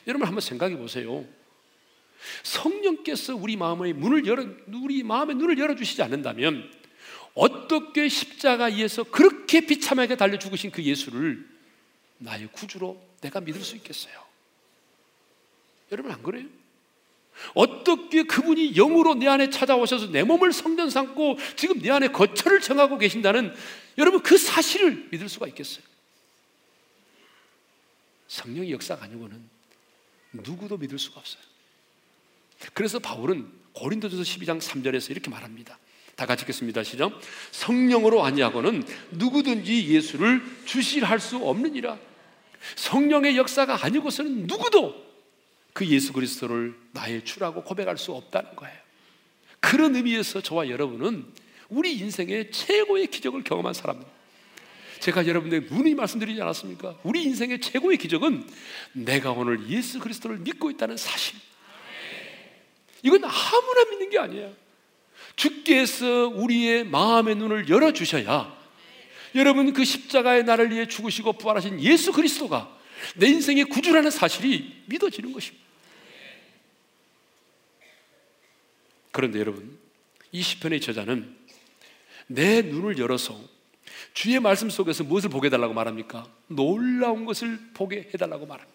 여러분 0.08 0.28
한번 0.28 0.42
생각해 0.42 0.78
보세요. 0.78 1.24
성령께서 2.44 3.36
우리 3.36 3.56
마음의 3.56 3.94
문을 3.94 4.26
열어 4.26 4.46
우리 4.74 5.04
마음의 5.04 5.36
눈을 5.36 5.58
열어 5.58 5.76
주시지 5.76 6.02
않는다면 6.02 6.72
어떻게 7.34 8.08
십자가에서 8.08 9.04
그렇게 9.04 9.62
비참하게 9.62 10.16
달려 10.16 10.40
죽으신 10.40 10.72
그 10.72 10.82
예수를 10.84 11.48
나의 12.18 12.48
구주로 12.52 13.02
내가 13.22 13.42
믿을 13.42 13.62
수 13.62 13.76
있겠어요? 13.76 14.14
여러분 15.92 16.12
안 16.12 16.24
그래요? 16.24 16.46
어떻게 17.54 18.24
그분이 18.24 18.74
영으로 18.74 19.16
내 19.16 19.28
안에 19.28 19.50
찾아오셔서 19.50 20.08
내 20.08 20.24
몸을 20.24 20.54
성전 20.54 20.90
삼고 20.90 21.38
지금 21.58 21.82
내 21.82 21.92
안에 21.92 22.08
거처를 22.08 22.62
정하고 22.62 22.98
계신다는 22.98 23.54
여러분 23.98 24.22
그 24.22 24.38
사실을 24.38 25.10
믿을 25.12 25.28
수가 25.28 25.48
있겠어요? 25.48 25.84
성령의 28.28 28.72
역사가 28.72 29.04
아니고는 29.06 29.50
누구도 30.32 30.78
믿을 30.78 30.98
수가 30.98 31.20
없어요. 31.20 31.44
그래서 32.74 33.00
바울은 33.00 33.48
고린도전서 33.74 34.24
12장 34.24 34.60
3절에서 34.60 35.12
이렇게 35.12 35.30
말합니다. 35.30 35.78
다 36.16 36.26
같이 36.26 36.44
읽겠습니다. 36.44 36.84
시작. 36.84 37.12
성령으로 37.52 38.24
아니하고는 38.24 38.84
누구든지 39.12 39.90
예수를 39.90 40.42
주실할 40.66 41.20
수 41.20 41.38
없느니라. 41.38 41.98
성령의 42.76 43.38
역사가 43.38 43.84
아니고서는 43.84 44.48
누구도 44.48 45.06
그 45.74 45.86
예수 45.88 46.14
그리스도를 46.14 46.74
나의 46.94 47.26
주라고 47.26 47.64
고백할 47.64 47.98
수 47.98 48.14
없다는 48.14 48.56
거예요. 48.56 48.78
그런 49.60 49.96
의미에서 49.96 50.42
저와 50.42 50.70
여러분은 50.70 51.26
우리 51.70 51.98
인생의 51.98 52.52
최고의 52.52 53.08
기적을 53.08 53.44
경험한 53.44 53.74
사람입니다. 53.74 54.12
제가 55.00 55.28
여러분들 55.28 55.68
누누이 55.70 55.96
말씀드리지 55.96 56.42
않았습니까? 56.42 56.98
우리 57.04 57.24
인생의 57.24 57.60
최고의 57.60 57.98
기적은 57.98 58.48
내가 58.94 59.32
오늘 59.32 59.70
예수 59.70 60.00
그리스도를 60.00 60.38
믿고 60.38 60.72
있다는 60.72 60.96
사실. 60.96 61.36
이건 63.06 63.24
아무나 63.24 63.86
믿는 63.92 64.10
게 64.10 64.18
아니에요. 64.18 64.54
주께서 65.36 66.28
우리의 66.28 66.86
마음의 66.86 67.36
눈을 67.36 67.70
열어주셔야 67.70 68.56
여러분 69.36 69.74
그 69.74 69.86
십자가의 69.86 70.44
나를 70.44 70.72
위해 70.72 70.88
죽으시고 70.88 71.34
부활하신 71.34 71.82
예수 71.82 72.12
그리스도가 72.12 72.76
내 73.16 73.28
인생의 73.28 73.66
구주라는 73.66 74.10
사실이 74.10 74.84
믿어지는 74.88 75.34
것입니다. 75.34 75.64
그런데 79.12 79.40
여러분, 79.40 79.78
이 80.32 80.42
시편의 80.42 80.82
저자는 80.82 81.36
내 82.28 82.62
눈을 82.62 82.98
열어서 82.98 83.40
주의 84.14 84.40
말씀 84.40 84.70
속에서 84.70 85.04
무엇을 85.04 85.30
보게 85.30 85.48
해달라고 85.48 85.74
말합니까? 85.74 86.30
놀라운 86.48 87.26
것을 87.26 87.60
보게 87.74 88.10
해달라고 88.14 88.46
말합니다. 88.46 88.75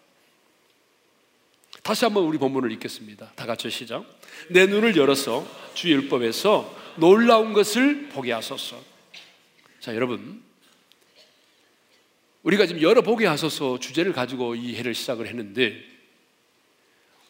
다시 1.81 2.05
한번 2.05 2.25
우리 2.25 2.37
본문을 2.37 2.71
읽겠습니다. 2.73 3.31
다 3.35 3.45
같이 3.45 3.69
시작. 3.69 4.05
내 4.49 4.67
눈을 4.67 4.95
열어서 4.95 5.45
주의 5.73 5.93
율법에서 5.95 6.77
놀라운 6.97 7.53
것을 7.53 8.09
보게 8.09 8.31
하소서. 8.31 8.81
자, 9.79 9.95
여러분. 9.95 10.43
우리가 12.43 12.65
지금 12.65 12.81
열어 12.81 13.01
보게 13.01 13.25
하소서 13.25 13.79
주제를 13.79 14.13
가지고 14.13 14.55
이 14.55 14.75
해를 14.75 14.95
시작을 14.95 15.27
했는데 15.27 15.83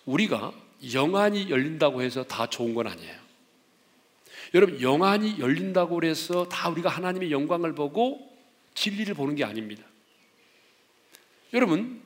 우리가 0.06 0.54
영안이 0.94 1.50
열린다고 1.50 2.02
해서 2.02 2.24
다 2.24 2.48
좋은 2.48 2.74
건 2.74 2.88
아니에요. 2.88 3.22
여러분, 4.54 4.82
영안이 4.82 5.40
열린다고 5.40 6.04
해서 6.04 6.48
다 6.50 6.70
우리가 6.70 6.90
하나님의 6.90 7.32
영광을 7.32 7.74
보고 7.74 8.36
진리를 8.74 9.14
보는 9.14 9.36
게 9.36 9.46
아닙니다. 9.46 9.84
여러분, 11.54 12.02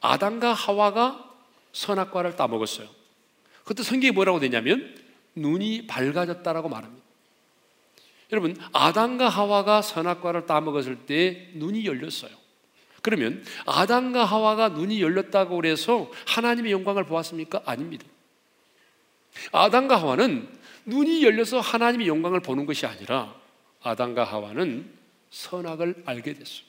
아담과 0.00 0.52
하와가 0.52 1.23
선악과를 1.74 2.36
따먹었어요. 2.36 2.88
그때 3.64 3.82
성경이 3.82 4.12
뭐라고 4.12 4.40
되냐면 4.40 4.96
눈이 5.34 5.86
밝아졌다라고 5.86 6.68
말합니다. 6.70 7.04
여러분, 8.32 8.56
아담과 8.72 9.28
하와가 9.28 9.82
선악과를 9.82 10.46
따먹었을 10.46 11.06
때 11.06 11.50
눈이 11.54 11.84
열렸어요. 11.84 12.30
그러면 13.02 13.44
아담과 13.66 14.24
하와가 14.24 14.70
눈이 14.70 15.02
열렸다고 15.02 15.56
그래서 15.56 16.10
하나님의 16.26 16.72
영광을 16.72 17.04
보았습니까? 17.04 17.62
아닙니다. 17.66 18.06
아담과 19.52 20.00
하와는 20.00 20.48
눈이 20.86 21.22
열려서 21.22 21.60
하나님의 21.60 22.06
영광을 22.08 22.40
보는 22.40 22.66
것이 22.66 22.86
아니라 22.86 23.34
아담과 23.82 24.24
하와는 24.24 24.90
선악을 25.30 26.04
알게 26.06 26.34
됐어요. 26.34 26.64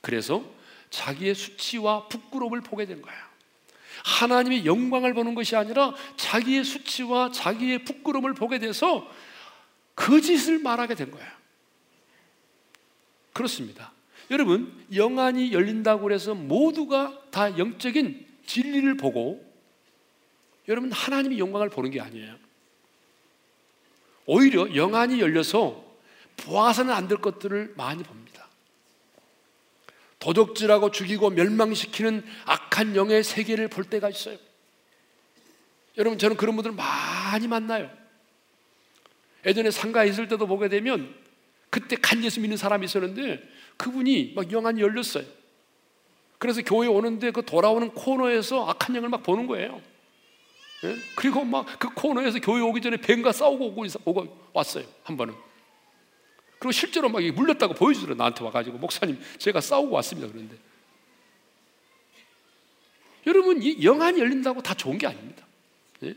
그래서 0.00 0.44
자기의 0.90 1.34
수치와 1.34 2.08
부끄러움을 2.08 2.60
보게 2.60 2.86
된 2.86 3.02
거야. 3.02 3.29
하나님의 4.04 4.66
영광을 4.66 5.14
보는 5.14 5.34
것이 5.34 5.56
아니라 5.56 5.94
자기의 6.16 6.64
수치와 6.64 7.30
자기의 7.32 7.84
부끄러움을 7.84 8.34
보게 8.34 8.58
돼서 8.58 9.08
거짓을 9.94 10.58
말하게 10.58 10.94
된 10.94 11.10
거야. 11.10 11.38
그렇습니다. 13.32 13.92
여러분, 14.30 14.72
영안이 14.94 15.52
열린다고 15.52 16.12
해서 16.12 16.34
모두가 16.34 17.20
다 17.30 17.58
영적인 17.58 18.26
진리를 18.46 18.96
보고 18.96 19.44
여러분 20.68 20.92
하나님의 20.92 21.38
영광을 21.38 21.68
보는 21.68 21.90
게 21.90 22.00
아니에요. 22.00 22.36
오히려 24.26 24.74
영안이 24.74 25.20
열려서 25.20 25.84
보아서는 26.36 26.92
안 26.94 27.08
될 27.08 27.18
것들을 27.18 27.74
많이 27.76 28.02
봅니다. 28.02 28.19
도적질하고 30.20 30.90
죽이고 30.90 31.30
멸망시키는 31.30 32.24
악한 32.44 32.94
영의 32.94 33.24
세계를 33.24 33.68
볼 33.68 33.84
때가 33.84 34.08
있어요. 34.08 34.38
여러분, 35.98 36.18
저는 36.18 36.36
그런 36.36 36.54
분들 36.56 36.72
많이 36.72 37.48
만나요. 37.48 37.90
예전에 39.44 39.70
상가에 39.70 40.08
있을 40.08 40.28
때도 40.28 40.46
보게 40.46 40.68
되면 40.68 41.14
그때 41.70 41.96
간 41.96 42.22
예수 42.22 42.40
믿는 42.40 42.56
사람이 42.56 42.84
있었는데 42.84 43.42
그분이 43.76 44.34
막 44.36 44.52
영안이 44.52 44.80
열렸어요. 44.80 45.24
그래서 46.38 46.62
교회 46.62 46.86
오는데 46.86 47.30
그 47.30 47.44
돌아오는 47.44 47.90
코너에서 47.90 48.66
악한 48.68 48.96
영을 48.96 49.08
막 49.08 49.22
보는 49.22 49.46
거예요. 49.46 49.80
예? 50.84 50.96
그리고 51.14 51.44
막 51.44 51.78
그 51.78 51.88
코너에서 51.94 52.40
교회 52.40 52.60
오기 52.60 52.80
전에 52.80 52.96
뱀과 52.98 53.32
싸우고 53.32 53.74
오고 54.04 54.50
왔어요. 54.52 54.84
한 55.04 55.16
번은. 55.16 55.34
그리고 56.60 56.72
실제로 56.72 57.08
막 57.08 57.22
물렸다고 57.22 57.72
보여주더라 57.74 58.14
나한테 58.14 58.44
와가지고 58.44 58.78
목사님 58.78 59.18
제가 59.38 59.62
싸우고 59.62 59.92
왔습니다 59.96 60.30
그런데 60.30 60.56
여러분 63.26 63.62
이 63.62 63.82
영안이 63.82 64.20
열린다고 64.20 64.62
다 64.62 64.74
좋은 64.74 64.98
게 64.98 65.06
아닙니다. 65.06 65.46
예? 66.02 66.14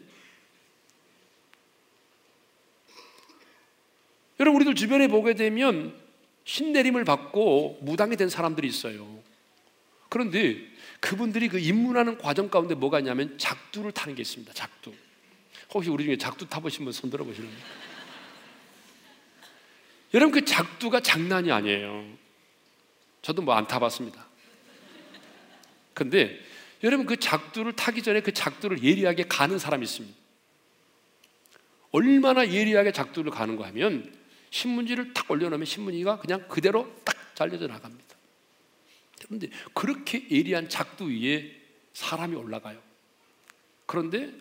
여러분 4.40 4.58
우리들 4.58 4.76
주변에 4.76 5.08
보게 5.08 5.34
되면 5.34 5.98
신내림을 6.46 7.06
받고 7.06 7.80
무당이 7.82 8.16
된 8.16 8.30
사람들이 8.30 8.68
있어요. 8.68 9.22
그런데 10.10 10.58
그분들이 11.00 11.50
그 11.50 11.60
입문하는 11.60 12.18
과정 12.18 12.50
가운데 12.50 12.76
뭐가 12.76 13.00
있냐면 13.00 13.38
작두를 13.38 13.92
타는 13.92 14.16
게 14.16 14.22
있습니다. 14.22 14.54
작두. 14.54 14.94
혹시 15.74 15.90
우리 15.90 16.06
중에 16.06 16.18
작두 16.18 16.48
타보신 16.48 16.86
분 16.86 16.94
손 16.94 17.10
들어 17.10 17.26
보시는 17.26 17.50
분? 17.50 17.58
여러분 20.14 20.32
그 20.32 20.46
작두가 20.46 21.00
장난이 21.00 21.52
아니에요. 21.52 22.06
저도 23.22 23.42
뭐 23.42 23.56
안 23.56 23.68
타봤습니다. 23.68 24.26
근데 25.94 26.40
여러분 26.84 27.06
그 27.06 27.18
작두를 27.18 27.74
타기 27.74 28.04
전에 28.04 28.22
그 28.22 28.34
작두를 28.34 28.84
예리하게 28.84 29.26
가는 29.28 29.58
사람이 29.58 29.84
있습니다. 29.84 30.18
얼마나 31.92 32.48
예리하게 32.48 32.92
작두를 32.92 33.32
가는가 33.32 33.68
하면 33.68 34.14
신문지를 34.50 35.14
탁 35.14 35.30
올려놓으면 35.32 35.66
신문지가 35.66 36.20
그냥 36.20 36.48
그대로 36.48 36.94
딱 37.04 37.16
잘려져 37.36 37.68
나갑니다. 37.68 38.16
그런데 39.26 39.48
그렇게 39.74 40.28
예리한 40.30 40.70
작두 40.70 41.10
위에 41.10 41.56
사람이 41.94 42.36
올라가요. 42.36 42.82
그런데 43.86 44.32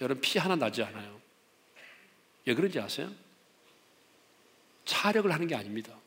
여러분 0.00 0.20
피 0.20 0.38
하나 0.38 0.56
나지 0.56 0.82
않아요. 0.82 1.20
왜 2.46 2.54
그런지 2.54 2.80
아세요? 2.80 3.12
차력을 4.84 5.30
하는 5.32 5.46
게 5.46 5.54
아닙니다. 5.54 5.98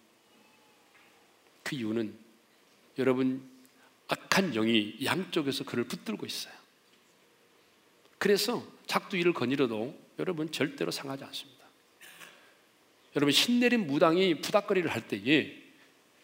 그 1.64 1.76
이유는 1.76 2.14
여러분 2.98 3.48
악한 4.08 4.54
영이 4.54 4.98
양쪽에서 5.04 5.64
그를 5.64 5.84
붙들고 5.84 6.26
있어요. 6.26 6.54
그래서 8.18 8.66
작두 8.86 9.18
위를 9.18 9.34
거닐어도 9.34 9.98
여러분 10.20 10.52
절대로 10.52 10.92
상하지 10.92 11.24
않습니다. 11.26 11.66
여러분 13.16 13.32
신내린 13.32 13.88
무당이 13.88 14.42
부닥거리를 14.42 14.90
할 14.90 15.08
때에 15.08 15.56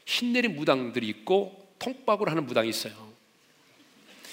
신내린 0.05 0.55
무당들이 0.55 1.07
있고 1.09 1.75
통박으로 1.79 2.31
하는 2.31 2.45
무당이 2.45 2.69
있어요. 2.69 3.13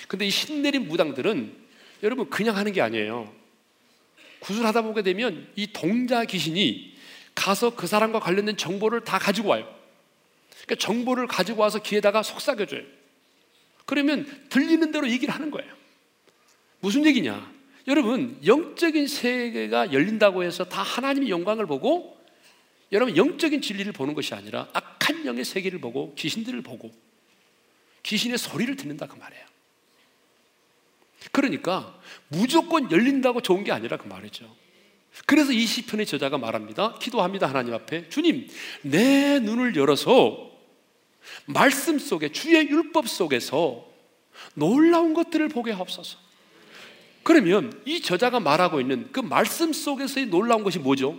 근데 0.09 0.27
이 0.27 0.31
신내린 0.31 0.89
무당들은 0.89 1.57
여러분 2.03 2.31
그냥 2.31 2.57
하는 2.57 2.73
게 2.73 2.81
아니에요. 2.81 3.35
구슬하다 4.41 4.83
보게 4.83 5.03
되면 5.03 5.51
이 5.57 5.73
동자 5.73 6.25
귀신이 6.25 6.97
가서 7.35 7.75
그 7.75 7.87
사람과 7.87 8.21
관련된 8.21 8.57
정보를 8.57 9.03
다 9.03 9.19
가지고 9.19 9.51
와요. 9.51 9.73
그러니까 10.51 10.75
정보를 10.77 11.27
가지고 11.27 11.63
와서 11.63 11.81
귀에다가 11.81 12.23
속삭여줘요. 12.23 12.83
그러면 13.87 14.27
들리는 14.51 14.93
대로 14.93 15.11
얘기를 15.11 15.35
하는 15.35 15.51
거예요. 15.51 15.73
무슨 16.81 17.05
얘기냐? 17.07 17.51
여러분, 17.89 18.39
영적인 18.45 19.07
세계가 19.07 19.93
열린다고 19.93 20.45
해서 20.45 20.65
다 20.65 20.83
하나님의 20.83 21.31
영광을 21.31 21.67
보고 21.67 22.21
여러분 22.93 23.17
영적인 23.17 23.63
진리를 23.63 23.93
보는 23.93 24.15
것이 24.15 24.35
아니라 24.35 24.69
악한 24.73 25.25
영의 25.27 25.45
세계를 25.45 25.81
보고 25.81 26.15
귀신들을 26.17 26.61
보고 26.63 26.93
귀신의 28.03 28.39
소리를 28.39 28.75
듣는다 28.77 29.07
그 29.07 29.17
말이에요. 29.17 29.45
그러니까 31.33 31.99
무조건 32.29 32.91
열린다고 32.91 33.43
좋은 33.43 33.63
게 33.63 33.73
아니라 33.73 33.97
그 33.97 34.09
말이죠. 34.09 34.55
그래서 35.27 35.53
이 35.53 35.67
시편의 35.67 36.07
저자가 36.07 36.39
말합니다. 36.39 36.95
기도합니다. 36.99 37.49
하나님 37.49 37.75
앞에 37.75 38.09
주님 38.09 38.49
내 38.83 39.39
눈을 39.41 39.77
열어서 39.77 40.51
말씀 41.47 41.99
속에 41.99 42.33
주의 42.33 42.69
율법 42.69 43.09
속에서 43.09 43.87
놀라운 44.55 45.15
것들을 45.15 45.49
보게 45.49 45.73
하옵소서. 45.73 46.19
그러면 47.23 47.81
이 47.85 48.01
저자가 48.01 48.41
말하고 48.41 48.81
있는 48.81 49.09
그 49.13 49.21
말씀 49.21 49.73
속에서의 49.73 50.27
놀라운 50.27 50.65
것이 50.65 50.79
뭐죠? 50.79 51.19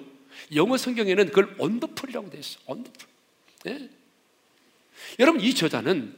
영어 0.56 0.77
성경에는 0.77 1.27
그걸 1.27 1.56
언더풀이라고 1.60 2.30
되어 2.30 2.39
있어. 2.39 2.60
언더풀. 2.65 3.08
네? 3.63 3.89
여러분 5.19 5.41
이 5.41 5.54
저자는 5.54 6.15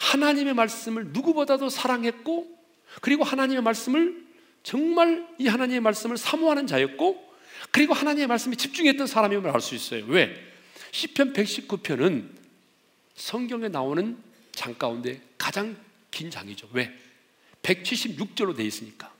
하나님의 0.00 0.54
말씀을 0.54 1.08
누구보다도 1.08 1.68
사랑했고 1.68 2.58
그리고 3.00 3.24
하나님의 3.24 3.62
말씀을 3.62 4.22
정말 4.62 5.26
이 5.38 5.48
하나님의 5.48 5.80
말씀을 5.80 6.16
사모하는 6.16 6.66
자였고 6.66 7.32
그리고 7.70 7.94
하나님의 7.94 8.26
말씀에 8.26 8.54
집중했던 8.54 9.06
사람임을 9.06 9.50
알 9.50 9.60
수 9.60 9.74
있어요. 9.74 10.04
왜? 10.06 10.34
시편 10.90 11.32
119편은 11.32 12.28
성경에 13.14 13.68
나오는 13.68 14.16
장 14.52 14.74
가운데 14.74 15.20
가장 15.38 15.76
긴 16.10 16.30
장이죠. 16.30 16.68
왜? 16.72 16.92
176절로 17.62 18.56
되어 18.56 18.66
있으니까. 18.66 19.12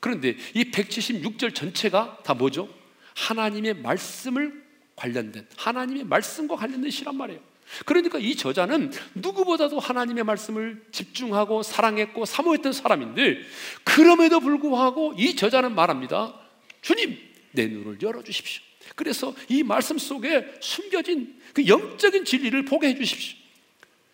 그런데 0.00 0.36
이 0.54 0.70
176절 0.70 1.54
전체가 1.54 2.18
다 2.24 2.34
뭐죠? 2.34 2.68
하나님의 3.14 3.74
말씀을 3.74 4.64
관련된 4.96 5.46
하나님의 5.56 6.04
말씀과 6.04 6.56
관련된 6.56 6.90
시란 6.90 7.16
말이에요. 7.16 7.40
그러니까 7.86 8.18
이 8.18 8.36
저자는 8.36 8.92
누구보다도 9.14 9.78
하나님의 9.78 10.24
말씀을 10.24 10.84
집중하고 10.92 11.62
사랑했고 11.62 12.24
사모했던 12.24 12.72
사람인데 12.72 13.38
그럼에도 13.84 14.40
불구하고 14.40 15.14
이 15.16 15.34
저자는 15.36 15.74
말합니다. 15.74 16.34
주님, 16.82 17.18
내 17.52 17.66
눈을 17.66 17.98
열어 18.02 18.22
주십시오. 18.22 18.62
그래서 18.96 19.34
이 19.48 19.62
말씀 19.62 19.98
속에 19.98 20.46
숨겨진 20.60 21.40
그 21.52 21.66
영적인 21.66 22.24
진리를 22.24 22.64
보게 22.64 22.88
해 22.88 22.94
주십시오. 22.96 23.36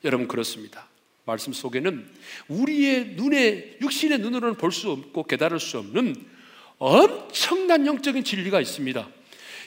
여러분 0.05 0.29
그렇습니다. 0.29 0.89
말씀 1.27 1.53
속에는 1.53 2.09
우리의 2.49 3.15
눈에 3.17 3.77
육신의 3.81 4.19
눈으로는 4.21 4.57
볼 4.57 4.73
수 4.73 4.91
없고 4.91 5.25
깨달을 5.25 5.61
수 5.61 5.79
없는 5.79 6.17
엄청난 6.79 7.87
영적인 7.87 8.25
진리가 8.25 8.61
있습니다. 8.61 9.09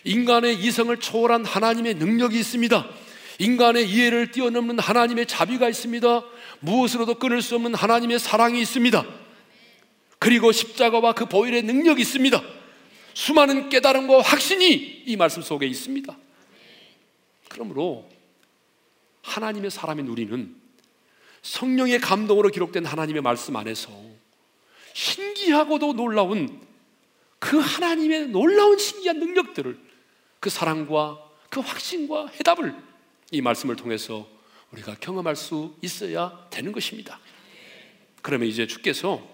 인간의 0.05 0.59
이성을 0.59 0.97
초월한 0.99 1.45
하나님의 1.45 1.95
능력이 1.95 2.37
있습니다. 2.39 2.89
인간의 3.43 3.89
이해를 3.89 4.31
뛰어넘는 4.31 4.79
하나님의 4.79 5.25
자비가 5.27 5.67
있습니다. 5.67 6.23
무엇으로도 6.61 7.15
끊을 7.15 7.41
수 7.41 7.55
없는 7.55 7.75
하나님의 7.75 8.19
사랑이 8.19 8.61
있습니다. 8.61 9.05
그리고 10.17 10.51
십자가와 10.51 11.13
그 11.13 11.25
보혈의 11.25 11.63
능력이 11.63 12.01
있습니다. 12.01 12.41
수많은 13.13 13.69
깨달음과 13.69 14.21
확신이 14.21 15.03
이 15.05 15.17
말씀 15.17 15.41
속에 15.41 15.67
있습니다. 15.67 16.17
그러므로 17.49 18.09
하나님의 19.21 19.69
사람인 19.69 20.07
우리는 20.07 20.55
성령의 21.41 21.99
감동으로 21.99 22.49
기록된 22.49 22.85
하나님의 22.85 23.21
말씀 23.21 23.55
안에서 23.55 23.91
신기하고도 24.93 25.93
놀라운 25.93 26.61
그 27.39 27.59
하나님의 27.59 28.27
놀라운 28.27 28.77
신기한 28.77 29.19
능력들을 29.19 29.77
그 30.39 30.49
사랑과 30.49 31.19
그 31.49 31.59
확신과 31.59 32.27
해답을 32.39 32.92
이 33.33 33.41
말씀을 33.41 33.75
통해서 33.75 34.29
우리가 34.71 34.95
경험할 34.99 35.35
수 35.35 35.75
있어야 35.81 36.47
되는 36.51 36.71
것입니다. 36.71 37.19
그러면 38.21 38.47
이제 38.47 38.67
주께서 38.67 39.27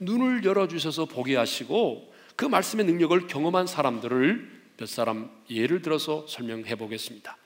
눈을 0.00 0.42
열어주셔서 0.42 1.04
보게 1.04 1.36
하시고 1.36 2.12
그 2.34 2.46
말씀의 2.46 2.86
능력을 2.86 3.26
경험한 3.26 3.66
사람들을 3.66 4.62
몇 4.78 4.88
사람 4.88 5.30
예를 5.50 5.82
들어서 5.82 6.26
설명해 6.26 6.76
보겠습니다. 6.76 7.36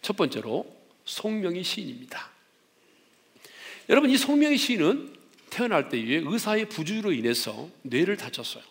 첫 0.00 0.16
번째로 0.16 0.64
송명희 1.04 1.64
시인입니다. 1.64 2.30
여러분 3.88 4.10
이 4.10 4.16
송명희 4.16 4.56
시인은 4.56 5.16
태어날 5.50 5.88
때에 5.88 6.22
의사의 6.24 6.68
부주로 6.68 7.12
인해서 7.12 7.68
뇌를 7.82 8.16
다쳤어요. 8.16 8.62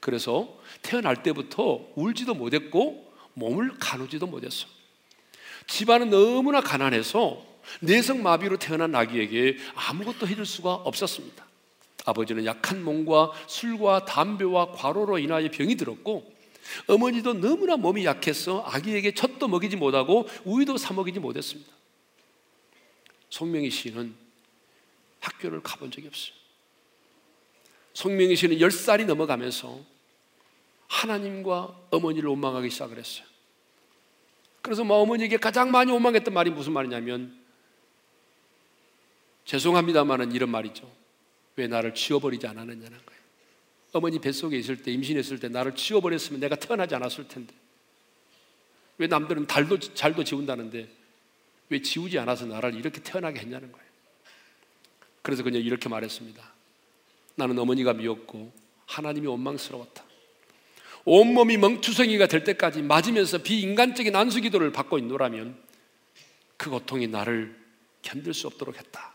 그래서 0.00 0.60
태어날 0.82 1.22
때부터 1.22 1.88
울지도 1.94 2.34
못했고 2.34 3.10
몸을 3.32 3.78
가누지도 3.78 4.26
못했어요. 4.26 4.81
집안은 5.66 6.10
너무나 6.10 6.60
가난해서 6.60 7.44
내성마비로 7.80 8.58
태어난 8.58 8.94
아기에게 8.94 9.56
아무것도 9.74 10.26
해줄 10.26 10.46
수가 10.46 10.74
없었습니다. 10.74 11.46
아버지는 12.04 12.44
약한 12.44 12.82
몸과 12.82 13.30
술과 13.46 14.04
담배와 14.04 14.72
과로로 14.72 15.18
인하여 15.18 15.50
병이 15.50 15.76
들었고 15.76 16.32
어머니도 16.88 17.34
너무나 17.34 17.76
몸이 17.76 18.04
약해서 18.04 18.62
아기에게 18.66 19.14
젖도 19.14 19.48
먹이지 19.48 19.76
못하고 19.76 20.28
우유도 20.44 20.76
사 20.78 20.94
먹이지 20.94 21.20
못했습니다. 21.20 21.70
송명희 23.30 23.70
씨는 23.70 24.14
학교를 25.20 25.62
가본 25.62 25.90
적이 25.90 26.08
없어요. 26.08 26.34
송명희 27.94 28.36
씨는 28.36 28.58
10살이 28.58 29.06
넘어가면서 29.06 29.80
하나님과 30.88 31.76
어머니를 31.90 32.28
원망하기 32.28 32.70
시작을 32.70 32.98
했어요. 32.98 33.31
그래서 34.62 34.84
뭐 34.84 34.98
어머니에게 34.98 35.36
가장 35.36 35.70
많이 35.70 35.90
원망했던 35.92 36.32
말이 36.32 36.50
무슨 36.50 36.72
말이냐면 36.72 37.36
죄송합니다만은 39.44 40.32
이런 40.32 40.50
말이죠. 40.50 40.90
왜 41.56 41.66
나를 41.66 41.94
치워버리지 41.94 42.46
않았느냐는 42.46 42.90
거예요. 42.90 43.22
어머니 43.92 44.18
뱃속에 44.20 44.56
있을 44.56 44.82
때 44.82 44.92
임신했을 44.92 45.40
때 45.40 45.48
나를 45.48 45.74
치워버렸으면 45.74 46.40
내가 46.40 46.56
태어나지 46.56 46.94
않았을 46.94 47.28
텐데 47.28 47.52
왜 48.98 49.06
남들은 49.06 49.46
달도 49.46 49.78
잘도 49.80 50.24
지운다는데 50.24 50.88
왜 51.68 51.82
지우지 51.82 52.18
않아서 52.20 52.46
나를 52.46 52.74
이렇게 52.74 53.02
태어나게 53.02 53.40
했냐는 53.40 53.72
거예요. 53.72 53.86
그래서 55.22 55.42
그냥 55.42 55.60
이렇게 55.60 55.88
말했습니다. 55.88 56.42
나는 57.34 57.58
어머니가 57.58 57.94
미웠고 57.94 58.52
하나님이 58.86 59.26
원망스러웠다. 59.26 60.04
온몸이 61.04 61.56
멍투성이가 61.56 62.26
될 62.26 62.44
때까지 62.44 62.82
맞으면서 62.82 63.38
비인간적인 63.38 64.14
안수 64.14 64.40
기도를 64.40 64.72
받고 64.72 64.98
있노라면 64.98 65.60
그 66.56 66.70
고통이 66.70 67.08
나를 67.08 67.60
견딜 68.02 68.34
수 68.34 68.46
없도록 68.46 68.76
했다. 68.78 69.12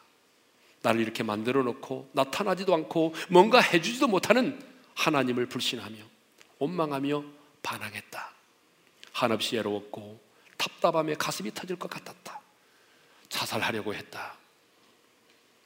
나를 0.82 1.02
이렇게 1.02 1.24
만들어 1.24 1.64
놓고 1.64 2.10
나타나지도 2.14 2.74
않고 2.74 3.14
뭔가 3.30 3.60
해주지도 3.60 4.08
못하는 4.08 4.62
하나님을 4.96 5.48
불신하며 5.48 5.98
원망하며 6.60 7.24
반항했다. 7.64 8.34
한없이 9.12 9.56
외로웠고 9.56 10.20
답답함에 10.58 11.16
가슴이 11.16 11.54
터질 11.54 11.78
것 11.78 11.90
같았다. 11.90 12.42
자살하려고 13.30 13.94
했다. 13.94 14.38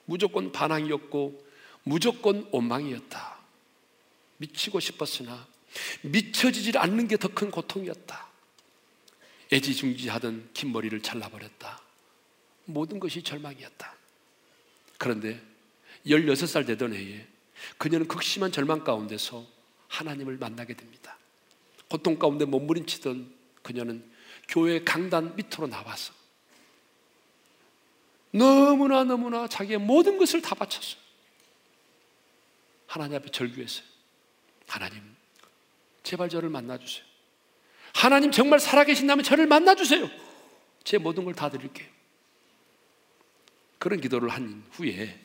무조건 0.06 0.52
반항이었고 0.52 1.46
무조건 1.84 2.48
원망이었다. 2.52 3.38
미치고 4.38 4.80
싶었으나 4.80 5.48
미쳐지질 6.02 6.78
않는 6.78 7.08
게 7.08 7.18
더 7.18 7.28
큰 7.30 7.52
고통이었다. 7.52 8.28
애지중지하던 9.54 10.52
긴 10.54 10.72
머리를 10.72 11.02
잘라버렸다. 11.02 11.82
모든 12.66 13.00
것이 13.00 13.22
절망이었다. 13.22 13.96
그런데 14.98 15.42
16살 16.06 16.66
되던 16.66 16.94
해에 16.94 17.28
그녀는 17.78 18.08
극심한 18.08 18.52
절망 18.52 18.84
가운데서 18.84 19.46
하나님을 19.88 20.38
만나게 20.38 20.74
됩니다. 20.76 21.18
고통 21.90 22.18
가운데 22.18 22.46
몸부림치던 22.46 23.34
그녀는 23.62 24.10
교회 24.48 24.84
강단 24.84 25.36
밑으로 25.36 25.68
나와서 25.68 26.14
너무나 28.32 29.04
너무나 29.04 29.48
자기의 29.48 29.80
모든 29.80 30.18
것을 30.18 30.42
다 30.42 30.56
바쳤어요. 30.56 31.02
하나님 32.88 33.18
앞에 33.18 33.30
절규했어요. 33.32 33.86
하나님, 34.68 35.11
제발 36.04 36.30
저를 36.30 36.50
만나주세요. 36.50 37.04
하나님 37.94 38.32
정말 38.32 38.60
살아계신다면 38.60 39.24
저를 39.24 39.48
만나주세요. 39.48 40.10
제 40.84 40.98
모든 40.98 41.26
걸 41.26 41.34
다 41.34 41.50
드릴게요. 41.50 41.88
그런 43.80 44.00
기도를 44.00 44.30
한 44.30 44.64
후에 44.74 45.20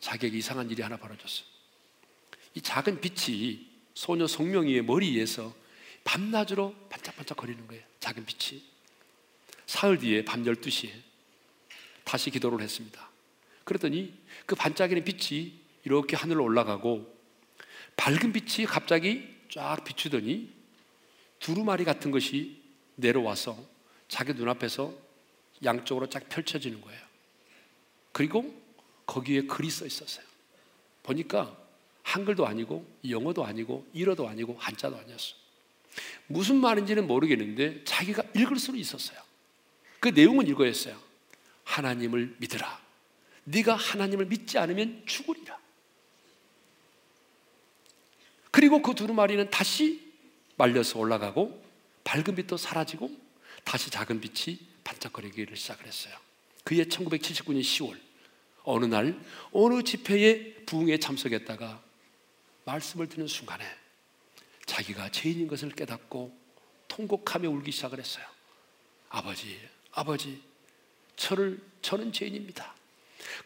자기에게 0.00 0.38
이상한 0.38 0.70
일이 0.70 0.82
하나 0.82 0.96
벌어졌어요. 0.96 1.46
이 2.54 2.60
작은 2.60 3.00
빛이 3.00 3.66
소녀 3.94 4.26
송명이의 4.26 4.82
머리에서 4.82 5.54
밤낮으로 6.04 6.74
반짝반짝 6.90 7.36
거리는 7.36 7.66
거예요. 7.66 7.82
작은 8.00 8.24
빛이. 8.26 8.62
사흘 9.66 9.98
뒤에 9.98 10.24
밤 10.24 10.44
12시에 10.44 10.90
다시 12.04 12.30
기도를 12.30 12.60
했습니다. 12.60 13.08
그랬더니 13.64 14.12
그 14.46 14.54
반짝이는 14.54 15.04
빛이 15.04 15.54
이렇게 15.84 16.16
하늘로 16.16 16.44
올라가고 16.44 17.12
밝은 17.96 18.32
빛이 18.32 18.66
갑자기 18.66 19.33
쫙 19.54 19.84
비추더니 19.84 20.52
두루마리 21.38 21.84
같은 21.84 22.10
것이 22.10 22.60
내려와서 22.96 23.56
자기 24.08 24.34
눈앞에서 24.34 24.92
양쪽으로 25.62 26.08
쫙 26.08 26.28
펼쳐지는 26.28 26.80
거예요. 26.80 27.00
그리고 28.10 28.52
거기에 29.06 29.42
글이 29.42 29.70
써 29.70 29.86
있었어요. 29.86 30.26
보니까 31.04 31.56
한글도 32.02 32.44
아니고 32.44 32.84
영어도 33.08 33.44
아니고 33.44 33.86
일어도 33.92 34.28
아니고 34.28 34.56
한자도 34.58 34.96
아니었어. 34.96 35.36
무슨 36.26 36.56
말인지는 36.56 37.06
모르겠는데 37.06 37.84
자기가 37.84 38.24
읽을 38.34 38.58
수는 38.58 38.80
있었어요. 38.80 39.20
그 40.00 40.08
내용은 40.08 40.48
이거였어요. 40.48 41.00
하나님을 41.62 42.38
믿으라. 42.40 42.82
네가 43.44 43.76
하나님을 43.76 44.26
믿지 44.26 44.58
않으면 44.58 45.04
죽으리라. 45.06 45.63
그리고 48.54 48.80
그 48.80 48.94
두루마리는 48.94 49.50
다시 49.50 50.12
말려서 50.54 51.00
올라가고 51.00 51.60
밝은 52.04 52.36
빛도 52.36 52.56
사라지고 52.56 53.10
다시 53.64 53.90
작은 53.90 54.20
빛이 54.20 54.60
반짝거리기를 54.84 55.56
시작을 55.56 55.84
했어요. 55.84 56.14
그해 56.62 56.84
1979년 56.84 57.62
10월 57.62 57.98
어느 58.62 58.84
날 58.84 59.20
어느 59.50 59.82
집회에 59.82 60.54
부흥에 60.66 60.98
참석했다가 60.98 61.82
말씀을 62.64 63.08
듣는 63.08 63.26
순간에 63.26 63.64
자기가 64.66 65.10
죄인인 65.10 65.48
것을 65.48 65.70
깨닫고 65.70 66.32
통곡하며 66.86 67.50
울기 67.50 67.72
시작을 67.72 67.98
했어요. 67.98 68.24
아버지, 69.08 69.58
아버지, 69.90 70.40
저를 71.16 71.60
저는 71.82 72.12
죄인입니다. 72.12 72.72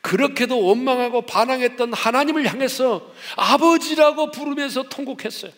그렇게도 0.01 0.61
원망하고 0.61 1.23
반항했던 1.23 1.93
하나님을 1.93 2.47
향해서 2.47 3.13
아버지라고 3.37 4.31
부르면서 4.31 4.85
통곡했어요. 4.85 5.53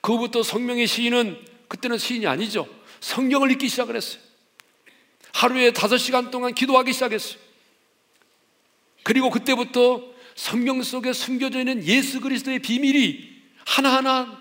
그부터 0.00 0.42
성명의 0.42 0.86
시인은 0.86 1.44
그때는 1.68 1.98
시인이 1.98 2.26
아니죠. 2.26 2.68
성경을 3.00 3.50
읽기 3.52 3.68
시작을 3.68 3.96
했어요. 3.96 4.20
하루에 5.32 5.72
다섯 5.72 5.98
시간 5.98 6.30
동안 6.30 6.54
기도하기 6.54 6.92
시작했어요. 6.92 7.38
그리고 9.02 9.30
그때부터 9.30 10.14
성경 10.34 10.82
속에 10.82 11.12
숨겨져 11.12 11.60
있는 11.60 11.84
예수 11.84 12.20
그리스도의 12.20 12.60
비밀이 12.60 13.32
하나하나 13.64 14.40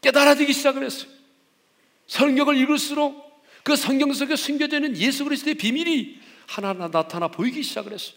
깨달아지기 0.00 0.52
시작을 0.52 0.84
했어요. 0.84 1.10
성경을 2.06 2.56
읽을수록 2.56 3.24
그 3.62 3.76
성경 3.76 4.12
속에 4.12 4.36
숨겨져 4.36 4.76
있는 4.76 4.96
예수 4.98 5.24
그리스도의 5.24 5.54
비밀이 5.54 6.20
하나하나 6.46 6.90
나타나 6.90 7.28
보이기 7.28 7.62
시작을 7.62 7.92
했어요. 7.92 8.16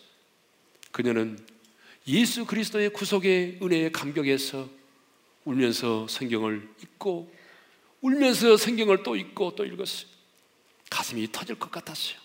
그녀는 0.92 1.38
예수 2.08 2.46
그리스도의 2.46 2.92
구속의 2.92 3.60
은혜의 3.62 3.92
감격에서 3.92 4.70
울면서 5.46 6.08
성경을 6.08 6.70
읽고 6.84 7.34
울면서 8.02 8.58
성경을 8.58 9.04
또 9.04 9.16
읽고 9.16 9.56
또 9.56 9.66
읽었어요. 9.66 10.08
가슴이 10.90 11.32
터질 11.32 11.58
것 11.60 11.72
같았어요. 11.72 12.18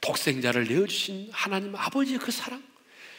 독생자를 0.00 0.64
내어주신 0.64 1.28
하나님 1.32 1.74
아버지의 1.76 2.18
그 2.18 2.30
사랑, 2.30 2.62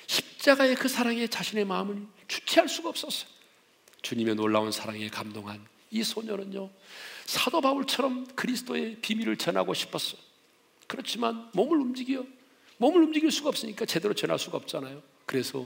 십자가의 0.07 0.75
그 0.75 0.87
사랑에 0.87 1.27
자신의 1.27 1.65
마음을 1.65 2.05
주체할 2.27 2.67
수가 2.67 2.89
없었어요. 2.89 3.29
주님의 4.01 4.35
놀라운 4.35 4.71
사랑에 4.71 5.07
감동한 5.09 5.65
이 5.91 6.03
소녀는요, 6.03 6.69
사도 7.25 7.61
바울처럼 7.61 8.27
그리스도의 8.35 8.97
비밀을 9.01 9.37
전하고 9.37 9.73
싶었어요. 9.73 10.19
그렇지만 10.91 11.49
몸을 11.54 11.77
움직여, 11.77 12.25
몸을 12.75 13.04
움직일 13.04 13.32
수가 13.32 13.47
없으니까 13.47 13.86
제대로 13.86 14.13
전할 14.13 14.38
수가 14.38 14.58
없잖아요. 14.58 15.01
그래서 15.25 15.65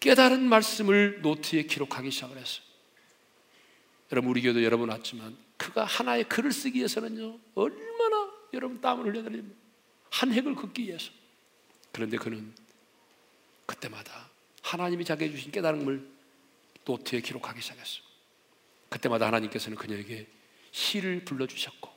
깨달은 0.00 0.42
말씀을 0.48 1.20
노트에 1.20 1.64
기록하기 1.64 2.10
시작을 2.10 2.38
했어요. 2.38 2.64
여러분, 4.10 4.30
우리 4.30 4.40
교도 4.40 4.64
여러분 4.64 4.88
왔지만 4.88 5.36
그가 5.58 5.84
하나의 5.84 6.26
글을 6.26 6.52
쓰기 6.52 6.78
위해서는요, 6.78 7.38
얼마나 7.54 8.32
여러분 8.54 8.80
땀을 8.80 9.08
흘려드립니다. 9.08 9.60
한 10.08 10.32
획을 10.32 10.54
긋기 10.54 10.84
위해서. 10.84 11.10
그런데 11.92 12.16
그는 12.16 12.54
그때마다 13.66 14.30
하나님이 14.62 15.04
자기에게 15.04 15.36
주신 15.36 15.52
깨달음을 15.52 16.08
노트에 16.86 17.20
기록하기 17.20 17.60
시작했어요. 17.60 18.02
그때마다 18.88 19.26
하나님께서는 19.26 19.76
그녀에게 19.76 20.26
시를 20.72 21.26
불러주셨고, 21.26 21.90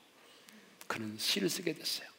그는 0.88 1.18
시를 1.18 1.50
쓰게 1.50 1.74
됐어요. 1.74 2.13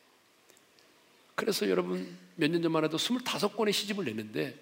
그래서 1.35 1.69
여러분, 1.69 2.17
몇 2.37 2.51
년 2.51 2.63
전만 2.63 2.85
해도 2.85 2.97
25권의 2.97 3.73
시집을 3.73 4.05
냈는데, 4.05 4.59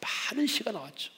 많은 0.00 0.46
시가 0.46 0.72
나왔죠. 0.72 1.12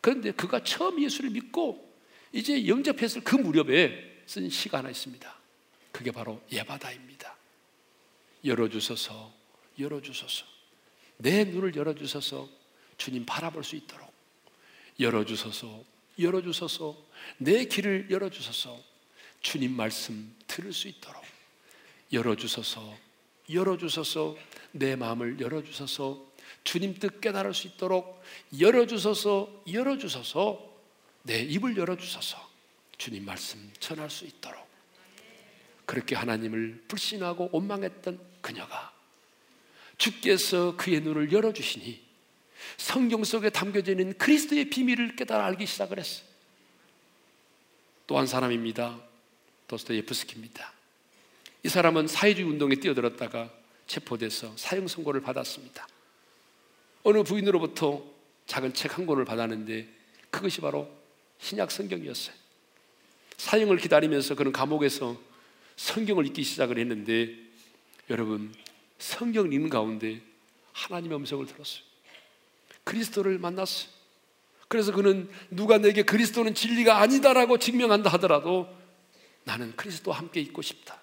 그런데 0.00 0.32
그가 0.32 0.62
처음 0.62 1.02
예수를 1.02 1.30
믿고, 1.30 1.88
이제 2.32 2.66
영접했을 2.66 3.22
그 3.24 3.36
무렵에 3.36 4.22
쓴 4.26 4.48
시가 4.50 4.78
하나 4.78 4.90
있습니다. 4.90 5.38
그게 5.92 6.10
바로 6.10 6.42
예바다입니다. 6.52 7.36
열어주소서, 8.44 9.32
열어주소서. 9.78 10.46
내 11.18 11.44
눈을 11.44 11.74
열어주소서 11.74 12.48
주님 12.96 13.26
바라볼 13.26 13.64
수 13.64 13.74
있도록 13.76 14.12
열어주소서, 15.00 15.84
열어주소서, 16.18 16.96
내 17.38 17.64
길을 17.64 18.08
열어주소서, 18.10 18.80
주님 19.40 19.72
말씀 19.72 20.34
들을 20.46 20.72
수 20.72 20.88
있도록 20.88 21.24
열어주소서, 22.12 22.96
열어주소서, 23.50 24.36
내 24.72 24.96
마음을 24.96 25.40
열어주소서, 25.40 26.26
주님 26.64 26.98
뜻 26.98 27.20
깨달을 27.20 27.54
수 27.54 27.66
있도록 27.68 28.22
열어주소서, 28.58 29.64
열어주소서, 29.72 30.68
내 31.22 31.40
입을 31.42 31.76
열어주소서, 31.76 32.48
주님 32.98 33.24
말씀 33.24 33.72
전할 33.78 34.10
수 34.10 34.24
있도록 34.24 34.66
그렇게 35.86 36.14
하나님을 36.14 36.84
불신하고 36.88 37.50
원망했던 37.52 38.20
그녀가 38.40 38.92
주께서 39.96 40.76
그의 40.76 41.00
눈을 41.00 41.32
열어주시니 41.32 42.06
성경 42.76 43.24
속에 43.24 43.50
담겨져 43.50 43.92
있는 43.92 44.16
그리스도의 44.18 44.68
비밀을 44.70 45.16
깨달아 45.16 45.46
알기 45.46 45.66
시작을 45.66 45.98
했어요. 45.98 46.26
또 48.06 48.18
한 48.18 48.26
사람입니다. 48.26 48.98
도스토예프스키입니다. 49.68 50.72
이 51.64 51.68
사람은 51.68 52.06
사회주의 52.06 52.48
운동에 52.48 52.76
뛰어들었다가 52.76 53.50
체포돼서 53.86 54.52
사형 54.56 54.86
선고를 54.86 55.20
받았습니다. 55.20 55.86
어느 57.02 57.22
부인으로부터 57.22 58.04
작은 58.46 58.74
책 58.74 58.96
한 58.96 59.06
권을 59.06 59.24
받았는데 59.24 59.88
그것이 60.30 60.60
바로 60.60 60.88
신약 61.38 61.70
성경이었어요. 61.70 62.34
사형을 63.36 63.76
기다리면서 63.78 64.34
그는 64.34 64.52
감옥에서 64.52 65.16
성경을 65.76 66.26
읽기 66.26 66.42
시작을 66.42 66.78
했는데 66.78 67.34
여러분 68.10 68.52
성경을 68.98 69.52
읽는 69.52 69.68
가운데 69.68 70.20
하나님의 70.72 71.18
음성을 71.18 71.46
들었어요. 71.46 71.82
그리스도를 72.84 73.38
만났어요. 73.38 73.90
그래서 74.66 74.92
그는 74.92 75.30
누가 75.50 75.78
내게 75.78 76.02
그리스도는 76.02 76.54
진리가 76.54 76.98
아니다라고 76.98 77.58
증명한다 77.58 78.10
하더라도 78.14 78.68
나는 79.44 79.74
그리스도와 79.76 80.18
함께 80.18 80.40
있고 80.40 80.62
싶다. 80.62 81.00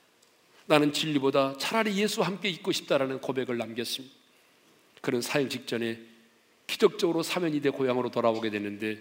나는 0.68 0.94
진리보다 0.94 1.58
차라리 1.58 1.96
예수와 1.98 2.28
함께 2.28 2.50
있고 2.50 2.72
싶다라는 2.72 3.22
고백을 3.22 3.58
남겼습니다. 3.58 4.16
그는 5.02 5.22
사형 5.22 5.50
직전에 5.50 6.00
기적적으로 6.68 7.22
사면이대 7.22 7.70
고향으로 7.70 8.10
돌아오게 8.10 8.50
됐는데 8.50 9.00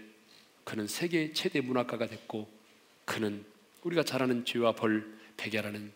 그는 0.65 0.87
세계 0.87 1.33
최대 1.33 1.61
문학가가 1.61 2.07
됐고 2.07 2.49
그는 3.05 3.45
우리가 3.83 4.03
잘 4.03 4.23
아는 4.23 4.45
죄와 4.45 4.73
벌 4.73 5.07
백야라는 5.37 5.93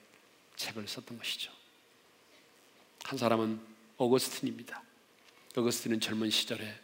책을 0.57 0.89
썼던 0.89 1.19
것이죠. 1.19 1.53
한 3.05 3.19
사람은 3.19 3.61
어거스틴입니다. 3.97 4.83
어거스틴은 5.57 6.01
젊은 6.01 6.31
시절에 6.31 6.75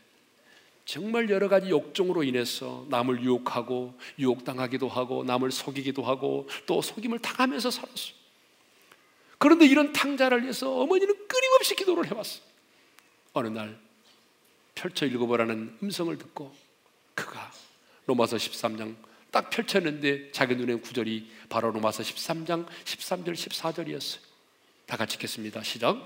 정말 0.85 1.31
여러 1.31 1.49
가지 1.49 1.71
욕종으로 1.71 2.25
인해서 2.25 2.87
남을 2.91 3.23
유혹하고 3.23 3.99
유혹당하기도 4.19 4.89
하고 4.89 5.25
남을 5.25 5.51
속이기도 5.51 6.03
하고 6.03 6.47
또 6.67 6.83
속임을 6.83 7.21
당하면서 7.21 7.71
살았어요. 7.71 8.24
그런데 9.39 9.67
이런 9.67 9.93
탕자를 9.93 10.43
위해서 10.43 10.73
어머니는 10.81 11.15
끊임없이 11.29 11.75
기도를 11.75 12.11
해왔어. 12.11 12.41
어느 13.33 13.49
날 13.49 13.79
펼쳐 14.75 15.07
읽어보라는 15.07 15.79
음성을 15.83 16.17
듣고 16.19 16.55
그가 17.15 17.51
로마서 18.07 18.37
13장 18.37 18.95
딱 19.31 19.51
펼쳤는데 19.51 20.31
자기 20.31 20.55
눈에 20.55 20.75
구절이 20.77 21.31
바로 21.49 21.71
로마서 21.71 22.03
13장 22.03 22.67
13절 22.85 23.35
14절이었어요. 23.35 24.35
다 24.87 24.99
같이 24.99 25.15
읽겠습니다. 25.15 25.63
시작. 25.63 25.97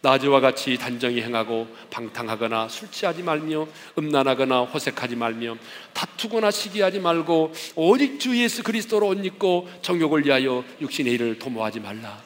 나지와 0.00 0.38
같이 0.40 0.78
단정히 0.78 1.20
행하고 1.20 1.66
방탕하거나 1.90 2.68
술 2.68 2.90
취하지 2.90 3.24
말며 3.24 3.66
음란하거나 3.98 4.60
호색하지 4.62 5.16
말며 5.16 5.56
다투거나 5.92 6.52
시기하지 6.52 7.00
말고 7.00 7.52
오직 7.74 8.20
주 8.20 8.40
예수 8.40 8.62
그리스도로 8.62 9.08
옷 9.08 9.24
입고 9.24 9.68
정욕을 9.82 10.24
위하여 10.24 10.64
육신의 10.80 11.12
일을 11.14 11.38
도모하지 11.40 11.80
말라. 11.80 12.22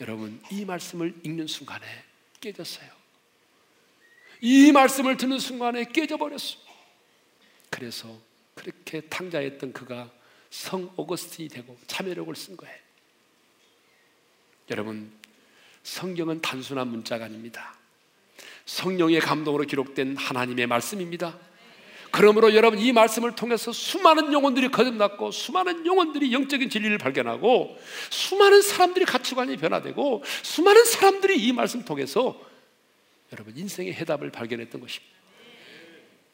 여러분 0.00 0.40
이 0.50 0.64
말씀을 0.64 1.14
읽는 1.22 1.46
순간에 1.46 1.86
깨졌어요. 2.40 2.88
이 4.40 4.70
말씀을 4.72 5.16
듣는 5.16 5.38
순간에 5.38 5.84
깨져버렸어. 5.84 6.58
그래서 7.70 8.18
그렇게 8.54 9.00
탕자했던 9.02 9.72
그가 9.72 10.10
성 10.50 10.90
오거스틴이 10.96 11.48
되고 11.48 11.78
참여력을 11.86 12.34
쓴 12.36 12.56
거예요. 12.56 12.76
여러분, 14.70 15.12
성경은 15.82 16.40
단순한 16.40 16.88
문자가 16.88 17.26
아닙니다. 17.26 17.76
성령의 18.64 19.20
감동으로 19.20 19.64
기록된 19.64 20.16
하나님의 20.16 20.66
말씀입니다. 20.66 21.38
그러므로 22.16 22.54
여러분 22.54 22.78
이 22.78 22.92
말씀을 22.92 23.34
통해서 23.34 23.72
수많은 23.72 24.32
영혼들이 24.32 24.70
거듭났고 24.70 25.32
수많은 25.32 25.84
영혼들이 25.84 26.32
영적인 26.32 26.70
진리를 26.70 26.96
발견하고 26.96 27.76
수많은 28.08 28.62
사람들이 28.62 29.04
가치관이 29.04 29.58
변화되고 29.58 30.22
수많은 30.42 30.86
사람들이 30.86 31.36
이 31.36 31.52
말씀 31.52 31.84
통해서 31.84 32.40
여러분 33.34 33.54
인생의 33.54 33.92
해답을 33.92 34.30
발견했던 34.30 34.80
것입니다. 34.80 35.14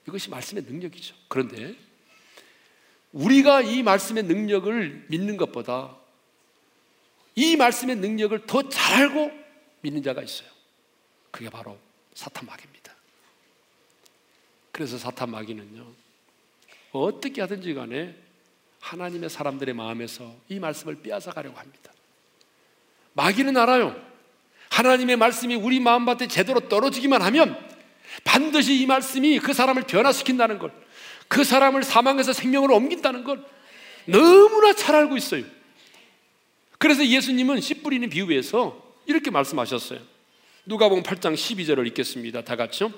이것이 0.06 0.30
말씀의 0.30 0.62
능력이죠. 0.62 1.16
그런데 1.26 1.74
우리가 3.10 3.62
이 3.62 3.82
말씀의 3.82 4.22
능력을 4.22 5.06
믿는 5.08 5.36
것보다 5.36 5.96
이 7.34 7.56
말씀의 7.56 7.96
능력을 7.96 8.46
더 8.46 8.68
잘 8.68 9.02
알고 9.02 9.32
믿는 9.80 10.04
자가 10.04 10.22
있어요. 10.22 10.48
그게 11.32 11.50
바로 11.50 11.76
사탄 12.14 12.46
마귀입니다. 12.46 12.71
그래서 14.72 14.98
사탄 14.98 15.30
마귀는요, 15.30 15.86
어떻게 16.92 17.40
하든지 17.42 17.74
간에 17.74 18.16
하나님의 18.80 19.30
사람들의 19.30 19.74
마음에서 19.74 20.34
이 20.48 20.58
말씀을 20.58 21.02
빼앗아 21.02 21.32
가려고 21.32 21.58
합니다. 21.58 21.92
마귀는 23.12 23.56
알아요. 23.56 23.94
하나님의 24.70 25.16
말씀이 25.16 25.54
우리 25.54 25.80
마음밭에 25.80 26.28
제대로 26.28 26.68
떨어지기만 26.68 27.20
하면 27.22 27.56
반드시 28.24 28.80
이 28.80 28.86
말씀이 28.86 29.38
그 29.38 29.52
사람을 29.52 29.82
변화시킨다는 29.82 30.58
걸, 30.58 30.72
그 31.28 31.44
사람을 31.44 31.82
사망에서 31.82 32.32
생명으로 32.32 32.74
옮긴다는 32.74 33.24
걸 33.24 33.44
너무나 34.06 34.72
잘 34.72 34.94
알고 34.96 35.16
있어요. 35.16 35.44
그래서 36.78 37.06
예수님은 37.06 37.60
씨 37.60 37.74
뿌리는 37.74 38.08
비유에서 38.08 38.82
이렇게 39.06 39.30
말씀하셨어요. 39.30 40.00
누가 40.66 40.88
보면 40.88 41.04
8장 41.04 41.34
12절을 41.34 41.86
읽겠습니다. 41.88 42.42
다 42.42 42.56
같이요. 42.56 42.92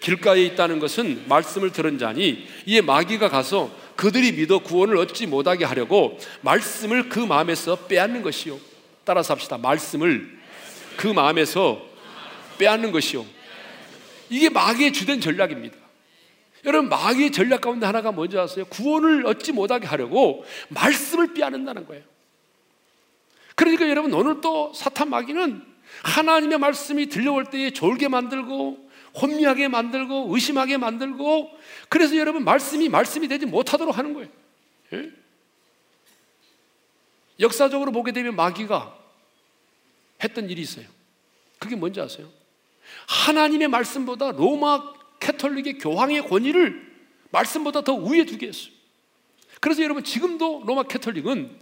길가에 0.00 0.44
있다는 0.44 0.78
것은 0.78 1.24
말씀을 1.28 1.72
들은 1.72 1.98
자니 1.98 2.46
이에 2.66 2.80
마귀가 2.80 3.28
가서 3.28 3.70
그들이 3.96 4.32
믿어 4.32 4.58
구원을 4.58 4.96
얻지 4.98 5.26
못하게 5.26 5.64
하려고 5.64 6.18
말씀을 6.42 7.08
그 7.08 7.18
마음에서 7.18 7.86
빼앗는 7.86 8.22
것이요. 8.22 8.58
따라서 9.04 9.34
합시다. 9.34 9.56
말씀을 9.58 10.38
그 10.96 11.06
마음에서 11.06 11.82
빼앗는 12.58 12.92
것이요. 12.92 13.24
이게 14.28 14.48
마귀의 14.48 14.92
주된 14.92 15.20
전략입니다. 15.20 15.76
여러분 16.64 16.88
마귀의 16.88 17.30
전략 17.30 17.60
가운데 17.60 17.86
하나가 17.86 18.10
뭔지 18.10 18.36
아세요? 18.36 18.64
구원을 18.66 19.24
얻지 19.26 19.52
못하게 19.52 19.86
하려고 19.86 20.44
말씀을 20.68 21.32
빼앗는다는 21.32 21.86
거예요. 21.86 22.02
그러니까 23.54 23.88
여러분 23.88 24.12
오늘 24.12 24.40
또 24.40 24.72
사탄 24.74 25.08
마귀는 25.10 25.62
하나님의 26.02 26.58
말씀이 26.58 27.06
들려올 27.06 27.44
때에 27.46 27.70
졸게 27.70 28.08
만들고 28.08 28.85
혼미하게 29.20 29.68
만들고 29.68 30.26
의심하게 30.34 30.76
만들고 30.76 31.50
그래서 31.88 32.16
여러분 32.16 32.44
말씀이 32.44 32.88
말씀이 32.88 33.28
되지 33.28 33.46
못하도록 33.46 33.96
하는 33.96 34.14
거예요. 34.14 34.28
예? 34.92 35.10
역사적으로 37.40 37.92
보게 37.92 38.12
되면 38.12 38.34
마귀가 38.36 38.96
했던 40.22 40.48
일이 40.50 40.62
있어요. 40.62 40.86
그게 41.58 41.76
뭔지 41.76 42.00
아세요? 42.00 42.30
하나님의 43.08 43.68
말씀보다 43.68 44.32
로마 44.32 44.94
캐톨릭의 45.20 45.78
교황의 45.78 46.28
권위를 46.28 46.86
말씀보다 47.30 47.82
더 47.82 47.94
위에 47.94 48.24
두게 48.24 48.48
했어요. 48.48 48.72
그래서 49.60 49.82
여러분 49.82 50.04
지금도 50.04 50.64
로마 50.66 50.84
캐톨릭은 50.84 51.58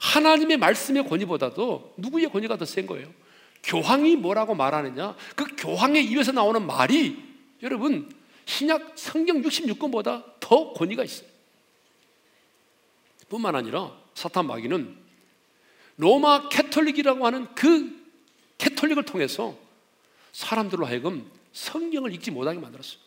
하나님의 0.00 0.56
말씀의 0.56 1.08
권위보다도 1.08 1.94
누구의 1.96 2.30
권위가 2.30 2.56
더 2.56 2.64
센 2.64 2.86
거예요? 2.86 3.12
교황이 3.62 4.16
뭐라고 4.16 4.54
말하느냐? 4.54 5.16
그 5.36 5.44
교황의 5.56 6.04
입에서 6.06 6.32
나오는 6.32 6.66
말이 6.66 7.22
여러분 7.62 8.12
신약 8.44 8.94
성경 8.96 9.40
66권보다 9.42 10.24
더 10.40 10.72
권위가 10.72 11.04
있어요. 11.04 11.28
뿐만 13.28 13.54
아니라 13.54 13.92
사탄 14.14 14.46
마귀는 14.46 14.96
로마 15.96 16.48
캐톨릭이라고 16.48 17.24
하는 17.24 17.54
그 17.54 18.02
캐톨릭을 18.58 19.04
통해서 19.04 19.56
사람들로 20.32 20.86
하여금 20.86 21.30
성경을 21.52 22.12
읽지 22.14 22.30
못하게 22.30 22.58
만들었어요. 22.58 22.98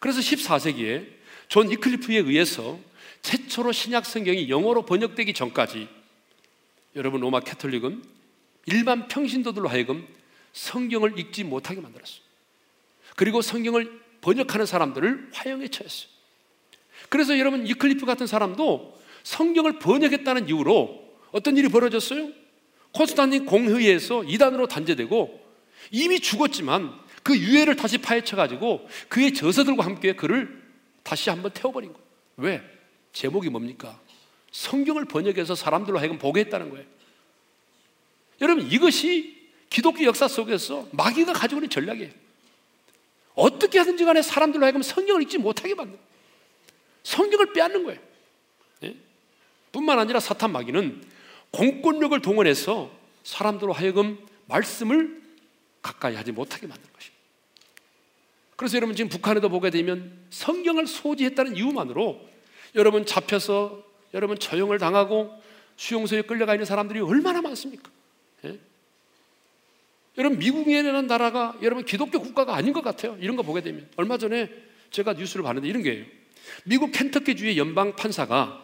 그래서 0.00 0.20
14세기에 0.20 1.06
존 1.48 1.70
위클리프에 1.70 2.16
의해서 2.16 2.78
최초로 3.22 3.72
신약 3.72 4.04
성경이 4.04 4.48
영어로 4.48 4.84
번역되기 4.84 5.34
전까지 5.34 5.88
여러분 6.96 7.20
로마 7.20 7.40
캐톨릭은 7.40 8.15
일반 8.66 9.08
평신도들로 9.08 9.68
하여금 9.68 10.06
성경을 10.52 11.18
읽지 11.18 11.44
못하게 11.44 11.80
만들었어요. 11.80 12.20
그리고 13.14 13.42
성경을 13.42 14.00
번역하는 14.20 14.66
사람들을 14.66 15.30
화형에 15.32 15.68
처했어요. 15.68 16.08
그래서 17.08 17.38
여러분 17.38 17.66
위클리프 17.66 18.04
같은 18.06 18.26
사람도 18.26 19.00
성경을 19.22 19.78
번역했다는 19.78 20.48
이유로 20.48 21.04
어떤 21.32 21.56
일이 21.56 21.68
벌어졌어요? 21.68 22.30
콘스탄틴 22.92 23.46
공회에서 23.46 24.24
이단으로 24.24 24.66
단죄되고 24.68 25.40
이미 25.90 26.20
죽었지만 26.20 26.92
그 27.22 27.36
유해를 27.36 27.76
다시 27.76 27.98
파헤쳐 27.98 28.36
가지고 28.36 28.88
그의 29.08 29.34
저서들과 29.34 29.84
함께 29.84 30.14
그를 30.14 30.62
다시 31.02 31.30
한번 31.30 31.52
태워버린 31.52 31.92
거예요. 31.92 32.06
왜? 32.36 32.62
제목이 33.12 33.50
뭡니까? 33.50 34.00
성경을 34.50 35.04
번역해서 35.04 35.54
사람들로 35.54 35.98
하여금 35.98 36.18
보게 36.18 36.40
했다는 36.40 36.70
거예요. 36.70 36.86
여러분 38.40 38.70
이것이 38.70 39.36
기독교 39.70 40.04
역사 40.04 40.28
속에서 40.28 40.86
마귀가 40.92 41.32
가지고 41.32 41.60
있는 41.60 41.70
전략이에요. 41.70 42.10
어떻게 43.34 43.78
하든지 43.78 44.04
간에 44.04 44.22
사람들로 44.22 44.64
하여금 44.64 44.82
성경을 44.82 45.22
읽지 45.22 45.38
못하게 45.38 45.74
만든 45.74 45.98
성경을 47.02 47.52
빼앗는 47.52 47.84
거예요. 47.84 48.00
예? 48.84 48.96
뿐만 49.72 49.98
아니라 49.98 50.20
사탄 50.20 50.52
마귀는 50.52 51.02
공권력을 51.50 52.20
동원해서 52.20 52.90
사람들로 53.24 53.72
하여금 53.72 54.18
말씀을 54.46 55.22
가까이 55.82 56.14
하지 56.14 56.32
못하게 56.32 56.66
만든 56.66 56.84
것입니다. 56.92 57.16
그래서 58.56 58.76
여러분 58.76 58.96
지금 58.96 59.08
북한에도 59.08 59.48
보게 59.48 59.70
되면 59.70 60.26
성경을 60.30 60.86
소지했다는 60.86 61.56
이유만으로 61.56 62.26
여러분 62.74 63.04
잡혀서 63.04 63.84
여러분 64.14 64.38
처형을 64.38 64.78
당하고 64.78 65.30
수용소에 65.76 66.22
끌려가 66.22 66.54
있는 66.54 66.64
사람들이 66.64 67.00
얼마나 67.00 67.42
많습니까? 67.42 67.90
예? 68.44 68.58
여러분 70.18 70.38
미국이라는 70.38 71.06
나라가 71.06 71.56
여러분 71.62 71.84
기독교 71.84 72.20
국가가 72.20 72.54
아닌 72.54 72.72
것 72.72 72.82
같아요. 72.82 73.16
이런 73.20 73.36
거 73.36 73.42
보게 73.42 73.62
되면 73.62 73.88
얼마 73.96 74.18
전에 74.18 74.50
제가 74.90 75.14
뉴스를 75.14 75.42
봤는데 75.42 75.68
이런 75.68 75.82
게예요. 75.82 76.04
미국 76.64 76.92
켄터키 76.92 77.36
주의 77.36 77.58
연방 77.58 77.96
판사가 77.96 78.62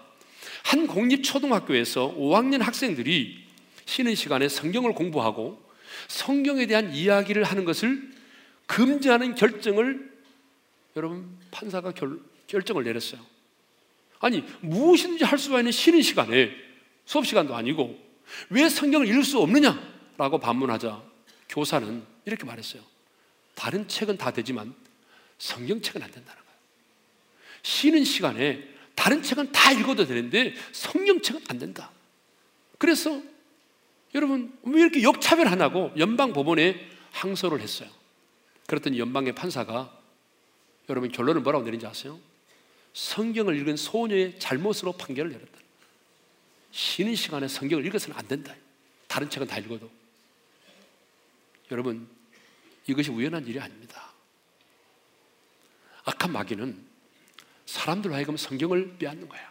한 0.64 0.86
공립 0.86 1.22
초등학교에서 1.24 2.14
5학년 2.16 2.60
학생들이 2.60 3.44
쉬는 3.84 4.14
시간에 4.14 4.48
성경을 4.48 4.94
공부하고 4.94 5.60
성경에 6.08 6.66
대한 6.66 6.94
이야기를 6.94 7.44
하는 7.44 7.64
것을 7.64 8.10
금지하는 8.66 9.34
결정을 9.34 10.10
여러분 10.96 11.28
판사가 11.50 11.92
결, 11.92 12.20
결정을 12.46 12.84
내렸어요. 12.84 13.20
아니 14.20 14.44
무엇인지 14.60 15.24
할 15.24 15.38
수가 15.38 15.58
있는 15.58 15.72
쉬는 15.72 16.00
시간에 16.02 16.50
수업 17.04 17.26
시간도 17.26 17.54
아니고 17.54 17.98
왜 18.50 18.68
성경을 18.68 19.06
읽을 19.08 19.24
수 19.24 19.38
없느냐 19.40 19.80
라고 20.18 20.38
반문하자 20.38 21.02
교사는 21.48 22.02
이렇게 22.24 22.44
말했어요. 22.44 22.82
다른 23.54 23.86
책은 23.88 24.18
다 24.18 24.32
되지만 24.32 24.74
성경책은 25.38 26.02
안 26.02 26.10
된다는 26.10 26.42
거예요. 26.42 26.58
쉬는 27.62 28.04
시간에 28.04 28.68
다른 28.94 29.22
책은 29.22 29.52
다 29.52 29.72
읽어도 29.72 30.06
되는데 30.06 30.54
성경책은 30.72 31.42
안 31.48 31.58
된다. 31.58 31.90
그래서 32.78 33.22
여러분 34.14 34.56
왜 34.62 34.82
이렇게 34.82 35.02
역차별하냐고 35.02 35.92
연방 35.98 36.32
법원에 36.32 36.88
항소를 37.12 37.60
했어요. 37.60 37.88
그랬더니 38.66 38.98
연방의 38.98 39.34
판사가 39.34 39.98
여러분 40.88 41.10
결론을 41.10 41.42
뭐라고 41.42 41.64
내린지 41.64 41.86
아세요? 41.86 42.18
성경을 42.92 43.58
읽은 43.60 43.76
소녀의 43.76 44.38
잘못으로 44.38 44.92
판결을 44.92 45.32
내렸다. 45.32 45.61
쉬는 46.72 47.14
시간에 47.14 47.46
성경을 47.46 47.86
읽어서는 47.86 48.18
안 48.18 48.26
된다. 48.26 48.54
다른 49.06 49.28
책은 49.28 49.46
다 49.46 49.58
읽어도. 49.58 49.90
여러분, 51.70 52.08
이것이 52.86 53.10
우연한 53.10 53.46
일이 53.46 53.60
아닙니다. 53.60 54.10
악한 56.04 56.32
마귀는 56.32 56.84
사람들 57.66 58.12
하여금 58.12 58.36
성경을 58.36 58.96
빼앗는 58.98 59.28
거예요. 59.28 59.46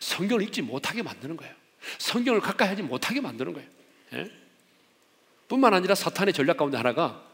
성경을 0.00 0.42
읽지 0.44 0.62
못하게 0.62 1.02
만드는 1.02 1.36
거예요. 1.36 1.54
성경을 1.98 2.40
가까이 2.40 2.68
하지 2.68 2.82
못하게 2.82 3.20
만드는 3.20 3.52
거예요. 3.52 3.68
예? 4.14 4.30
뿐만 5.48 5.74
아니라 5.74 5.94
사탄의 5.94 6.34
전략 6.34 6.58
가운데 6.58 6.76
하나가 6.76 7.24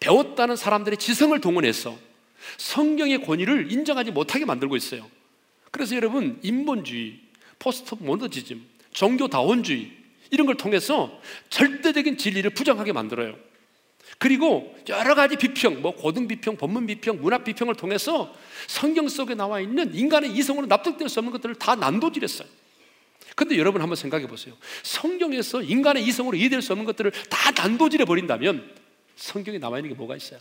배웠다는 0.00 0.56
사람들의 0.56 0.98
지성을 0.98 1.38
동원해서 1.40 1.98
성경의 2.56 3.22
권위를 3.22 3.70
인정하지 3.70 4.12
못하게 4.12 4.44
만들고 4.44 4.76
있어요. 4.76 5.08
그래서 5.70 5.94
여러분, 5.94 6.40
인본주의, 6.42 7.20
포스트 7.60 7.94
모더니즘, 8.00 8.60
종교다원주의, 8.90 9.92
이런 10.32 10.46
걸 10.46 10.56
통해서 10.56 11.20
절대적인 11.50 12.16
진리를 12.18 12.50
부정하게 12.50 12.92
만들어요. 12.92 13.36
그리고 14.18 14.76
여러 14.88 15.14
가지 15.14 15.36
비평, 15.36 15.80
뭐 15.82 15.94
고등 15.94 16.26
비평, 16.26 16.56
법문 16.56 16.86
비평, 16.86 17.20
문학 17.20 17.44
비평을 17.44 17.74
통해서 17.76 18.34
성경 18.66 19.08
속에 19.08 19.34
나와 19.34 19.60
있는 19.60 19.94
인간의 19.94 20.32
이성으로 20.32 20.66
납득될 20.66 21.08
수 21.08 21.20
없는 21.20 21.32
것들을 21.32 21.54
다 21.56 21.74
난도질했어요. 21.76 22.48
근데 23.36 23.56
여러분 23.56 23.80
한번 23.80 23.96
생각해 23.96 24.26
보세요. 24.26 24.56
성경에서 24.82 25.62
인간의 25.62 26.04
이성으로 26.04 26.36
이해될 26.36 26.60
수 26.62 26.72
없는 26.72 26.84
것들을 26.86 27.12
다 27.30 27.50
난도질해 27.52 28.04
버린다면 28.04 28.74
성경에 29.16 29.58
나와 29.58 29.78
있는 29.78 29.90
게 29.90 29.94
뭐가 29.94 30.16
있어요? 30.16 30.40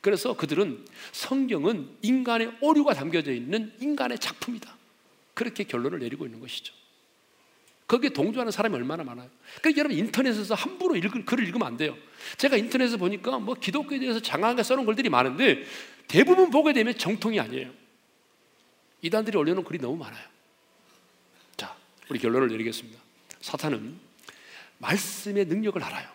그래서 0.00 0.36
그들은 0.36 0.84
성경은 1.12 1.88
인간의 2.02 2.52
오류가 2.60 2.94
담겨져 2.94 3.32
있는 3.32 3.72
인간의 3.80 4.18
작품이다. 4.18 4.76
그렇게 5.34 5.64
결론을 5.64 5.98
내리고 5.98 6.24
있는 6.24 6.40
것이죠. 6.40 6.72
거기에 7.86 8.10
동조하는 8.10 8.50
사람이 8.50 8.74
얼마나 8.74 9.04
많아요. 9.04 9.28
그러니까 9.60 9.78
여러분 9.78 9.98
인터넷에서 9.98 10.54
함부로 10.54 10.96
읽을, 10.96 11.24
글을 11.24 11.44
읽으면 11.44 11.66
안 11.66 11.76
돼요. 11.76 11.96
제가 12.38 12.56
인터넷에서 12.56 12.96
보니까 12.96 13.38
뭐 13.38 13.54
기독교에 13.54 13.98
대해서 13.98 14.20
장황하게 14.20 14.62
써놓은 14.62 14.86
글들이 14.86 15.10
많은데 15.10 15.64
대부분 16.08 16.50
보게 16.50 16.72
되면 16.72 16.96
정통이 16.96 17.38
아니에요. 17.38 17.70
이단들이 19.02 19.36
올려놓은 19.36 19.64
글이 19.64 19.78
너무 19.80 19.96
많아요. 19.96 20.24
자, 21.58 21.76
우리 22.08 22.18
결론을 22.18 22.48
내리겠습니다. 22.48 22.98
사탄은 23.42 23.98
말씀의 24.78 25.44
능력을 25.44 25.82
알아요. 25.82 26.08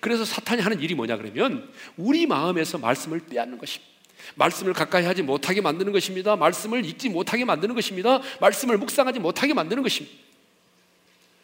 그래서 0.00 0.24
사탄이 0.24 0.60
하는 0.60 0.80
일이 0.80 0.94
뭐냐 0.94 1.16
그러면 1.16 1.72
우리 1.96 2.26
마음에서 2.26 2.76
말씀을 2.76 3.20
빼앗는 3.20 3.56
것입니다. 3.56 3.93
말씀을 4.34 4.72
가까이 4.72 5.04
하지 5.04 5.22
못하게 5.22 5.60
만드는 5.60 5.92
것입니다. 5.92 6.36
말씀을 6.36 6.84
읽지 6.84 7.08
못하게 7.08 7.44
만드는 7.44 7.74
것입니다. 7.74 8.20
말씀을 8.40 8.78
묵상하지 8.78 9.18
못하게 9.20 9.54
만드는 9.54 9.82
것입니다. 9.82 10.16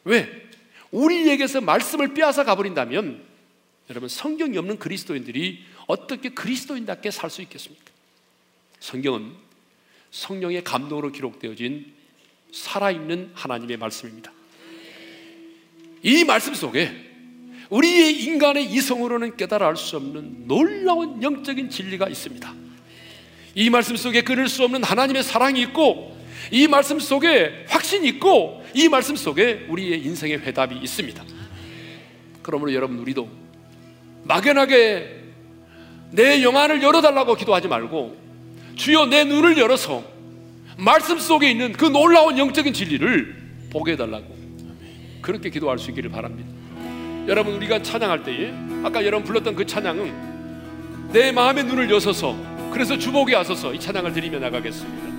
왜? 0.04 0.48
우리에게서 0.90 1.60
말씀을 1.60 2.14
빼앗아 2.14 2.44
가버린다면 2.44 3.22
여러분 3.90 4.08
성경이 4.08 4.56
없는 4.58 4.78
그리스도인들이 4.78 5.64
어떻게 5.86 6.30
그리스도인답게 6.30 7.10
살 7.10 7.30
수 7.30 7.42
있겠습니까? 7.42 7.84
성경은 8.80 9.32
성령의 10.10 10.64
감동으로 10.64 11.12
기록되어진 11.12 11.92
살아있는 12.52 13.32
하나님의 13.34 13.76
말씀입니다. 13.76 14.32
이 16.02 16.24
말씀 16.24 16.54
속에 16.54 17.10
우리의 17.68 18.24
인간의 18.24 18.64
이성으로는 18.72 19.36
깨달아 19.36 19.68
알 19.68 19.76
수 19.76 19.96
없는 19.96 20.48
놀라운 20.48 21.22
영적인 21.22 21.70
진리가 21.70 22.08
있습니다. 22.08 22.59
이 23.54 23.70
말씀 23.70 23.96
속에 23.96 24.22
끊을 24.22 24.48
수 24.48 24.64
없는 24.64 24.84
하나님의 24.84 25.22
사랑이 25.22 25.60
있고 25.62 26.16
이 26.50 26.66
말씀 26.68 26.98
속에 26.98 27.64
확신이 27.68 28.08
있고 28.08 28.64
이 28.74 28.88
말씀 28.88 29.16
속에 29.16 29.66
우리의 29.68 30.04
인생의 30.04 30.38
회답이 30.38 30.76
있습니다. 30.76 31.22
그러므로 32.42 32.72
여러분 32.72 32.98
우리도 32.98 33.28
막연하게 34.24 35.20
내 36.12 36.42
영안을 36.42 36.82
열어달라고 36.82 37.34
기도하지 37.36 37.68
말고 37.68 38.16
주여 38.76 39.06
내 39.06 39.24
눈을 39.24 39.58
열어서 39.58 40.02
말씀 40.76 41.18
속에 41.18 41.50
있는 41.50 41.72
그 41.72 41.84
놀라운 41.84 42.38
영적인 42.38 42.72
진리를 42.72 43.36
보게 43.70 43.92
해달라고 43.92 44.36
그렇게 45.20 45.50
기도할 45.50 45.78
수 45.78 45.90
있기를 45.90 46.10
바랍니다. 46.10 46.50
여러분 47.28 47.54
우리가 47.54 47.82
찬양할 47.82 48.24
때에 48.24 48.52
아까 48.82 49.04
여러분 49.04 49.24
불렀던 49.24 49.54
그 49.54 49.66
찬양은 49.66 51.10
내 51.12 51.32
마음의 51.32 51.64
눈을 51.64 51.90
여서서 51.90 52.34
그래서 52.72 52.96
주복에 52.96 53.34
와서서 53.34 53.74
이 53.74 53.80
찬양을 53.80 54.12
드리며 54.12 54.38
나가겠습니다. 54.38 55.10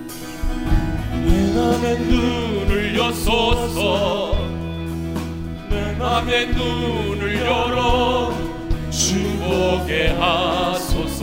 내 1.24 1.54
맘의 1.54 1.98
눈을 2.00 2.96
여소서. 2.96 4.36
내 5.68 5.92
맘의 5.92 6.48
눈을 6.48 7.36
열어 7.46 8.32
주보게 8.90 10.08
하소서. 10.08 11.22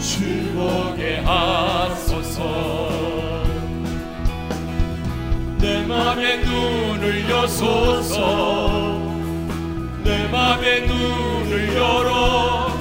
주보게 0.00 1.18
하소서. 1.18 2.42
내 5.58 5.86
맘의 5.86 6.44
눈을 6.44 7.30
여소서. 7.30 9.00
내 10.02 10.28
맘의 10.28 10.86
눈을 10.86 11.76
열어 11.76 12.73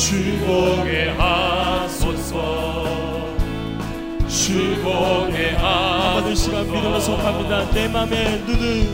주보게 0.00 1.10
하소서. 1.18 2.86
주보게 4.26 5.50
한번 5.56 6.34
시간 6.34 6.64
믿음으로 6.64 6.98
선포합니다. 6.98 7.70
내 7.72 7.86
맘의 7.86 8.40
눈을 8.46 8.88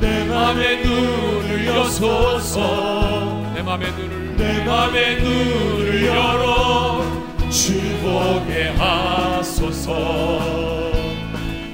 내 0.00 0.24
맘의 0.24 0.84
눈을 0.84 1.66
여소서. 1.66 3.52
내 3.54 3.62
마음의 3.62 3.90
눈을 3.92 4.36
내 4.36 4.64
맘의 4.64 5.22
눈을 5.22 6.06
열어. 6.06 7.00
주보게 7.48 8.74
하소서. 8.76 9.92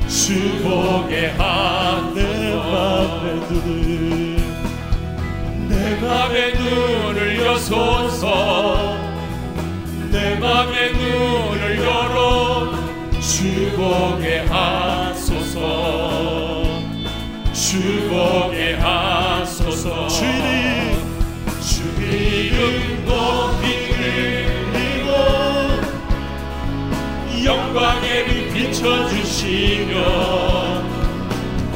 내 0.06 1.32
하소서. 1.36 2.54
맘의 2.54 3.34
눈을 3.50 4.38
내 5.68 6.00
맘의 6.00 6.54
눈을 6.54 7.07
여소서. 7.58 8.96
내 10.12 10.36
맘의 10.36 10.92
눈을 10.92 11.78
열어 11.78 12.72
주보게 13.20 14.46
하소서. 14.48 15.58
주보게 17.52 18.74
하소서. 18.74 20.06
주 20.06 20.24
이름 20.24 21.18
주 21.60 21.82
이름 22.00 23.04
높이 23.04 23.62
들리고 23.92 25.10
영광의 27.44 28.24
빛 28.26 28.52
비춰주시며 28.52 29.94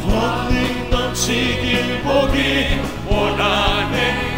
권능 0.00 0.90
넘치길 0.90 2.02
보기 2.02 2.36
원하네 3.08 4.31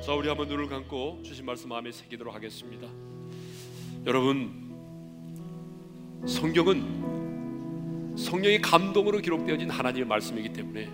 자, 0.00 0.14
우리 0.14 0.26
한번 0.26 0.48
눈을 0.48 0.66
감고 0.70 1.20
주신 1.22 1.44
말씀 1.44 1.68
마음에 1.68 1.92
새기도록 1.92 2.34
하겠습니다. 2.34 2.88
여러분, 4.06 4.74
성경은 6.26 8.16
성령의 8.16 8.62
감동으로 8.62 9.18
기록되어진 9.18 9.68
하나님의 9.68 10.08
말씀이기 10.08 10.54
때문에 10.54 10.88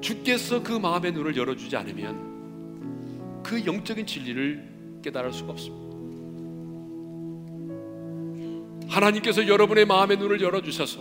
주께서 0.00 0.64
그 0.64 0.72
마음의 0.72 1.12
눈을 1.12 1.36
열어주지 1.36 1.76
않으면 1.76 3.42
그 3.44 3.64
영적인 3.64 4.04
진리를 4.04 5.00
깨달을 5.04 5.32
수가 5.32 5.52
없습니다. 5.52 5.87
하나님께서 8.98 9.46
여러분의 9.46 9.84
마음의 9.86 10.16
눈을 10.18 10.40
열어주셔서 10.40 11.00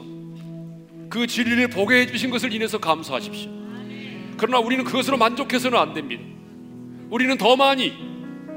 그 1.09 1.25
진리를 1.25 1.67
보게 1.69 2.01
해주신 2.01 2.29
것을 2.29 2.53
인해서 2.53 2.77
감사하십시오. 2.77 3.49
그러나 4.37 4.59
우리는 4.59 4.83
그것으로 4.83 5.17
만족해서는 5.17 5.77
안 5.77 5.93
됩니다. 5.93 6.23
우리는 7.09 7.37
더 7.37 7.55
많이 7.55 7.93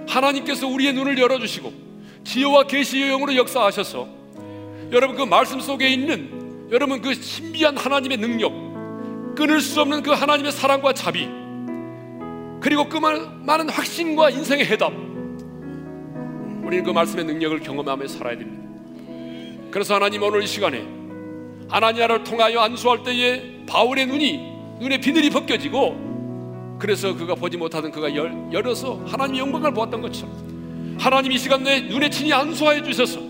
하나님께서 0.09 0.66
우리의 0.66 0.93
눈을 0.93 1.18
열어주시고 1.18 1.72
지혜와 2.24 2.64
계시의 2.64 3.11
영으로 3.11 3.34
역사하셔서 3.36 4.09
여러분 4.93 5.16
그 5.16 5.22
말씀 5.22 5.61
속에 5.61 5.88
있는 5.88 6.68
여러분 6.70 7.01
그 7.01 7.14
신비한 7.14 7.76
하나님의 7.76 8.18
능력 8.18 9.34
끊을 9.36 9.61
수 9.61 9.80
없는 9.80 10.03
그 10.03 10.11
하나님의 10.11 10.53
사랑과 10.53 10.93
자비 10.93 11.28
그리고 12.61 12.88
그 12.88 12.99
많- 12.99 13.45
많은 13.47 13.70
확신과 13.70 14.30
인생의 14.30 14.66
해답 14.66 14.93
우리는 16.62 16.84
그 16.84 16.91
말씀의 16.91 17.24
능력을 17.24 17.59
경험하며 17.61 18.07
살아야 18.07 18.36
됩니다. 18.36 18.70
그래서 19.71 19.95
하나님 19.95 20.23
오늘 20.23 20.43
이 20.43 20.47
시간에 20.47 20.85
하나니아를 21.68 22.25
통하여 22.25 22.61
안수할 22.61 23.03
때에 23.05 23.64
바울의 23.66 24.07
눈이 24.07 24.51
눈에 24.81 24.99
비늘이 24.99 25.31
벗겨지고 25.31 26.79
그래서 26.79 27.14
그가 27.14 27.35
보지 27.35 27.57
못하던 27.57 27.91
그가 27.91 28.14
열, 28.14 28.35
열어서 28.53 29.01
하나님의 29.07 29.41
영광을 29.41 29.73
보았던 29.73 30.01
것처럼 30.01 30.97
하나님 30.99 31.31
이 31.33 31.39
시간 31.39 31.62
내 31.62 31.81
눈에 31.81 32.11
친히 32.11 32.33
안수하여 32.33 32.83
주셔서 32.83 33.21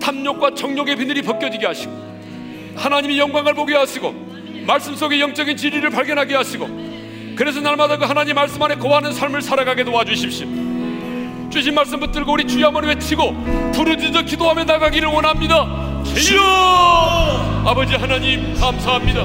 탐욕과 0.00 0.54
정욕의 0.54 0.96
비늘이 0.96 1.22
벗겨지게 1.22 1.66
하시고 1.66 1.92
하나님의 2.76 3.18
영광을 3.18 3.54
보게 3.54 3.74
하시고 3.74 4.12
말씀 4.66 4.94
속의 4.94 5.20
영적인 5.20 5.56
진리를 5.56 5.88
발견하게 5.90 6.34
하시고 6.34 6.68
그래서 7.36 7.60
날마다 7.60 7.96
그 7.96 8.04
하나님 8.04 8.34
말씀 8.34 8.62
안에 8.62 8.74
거하는 8.76 9.12
삶을 9.12 9.40
살아가게 9.40 9.84
도와주십시오 9.84 10.73
주신 11.54 11.72
말씀 11.72 12.00
붙들고 12.00 12.32
우리 12.32 12.44
주여 12.44 12.66
한번 12.66 12.82
외치고 12.82 13.32
부르짖어 13.74 14.22
기도하며 14.22 14.64
나가기를 14.64 15.06
원합니다. 15.06 16.02
주여! 16.02 16.42
아버지 17.64 17.94
하나님 17.94 18.58
감사합니다. 18.58 19.22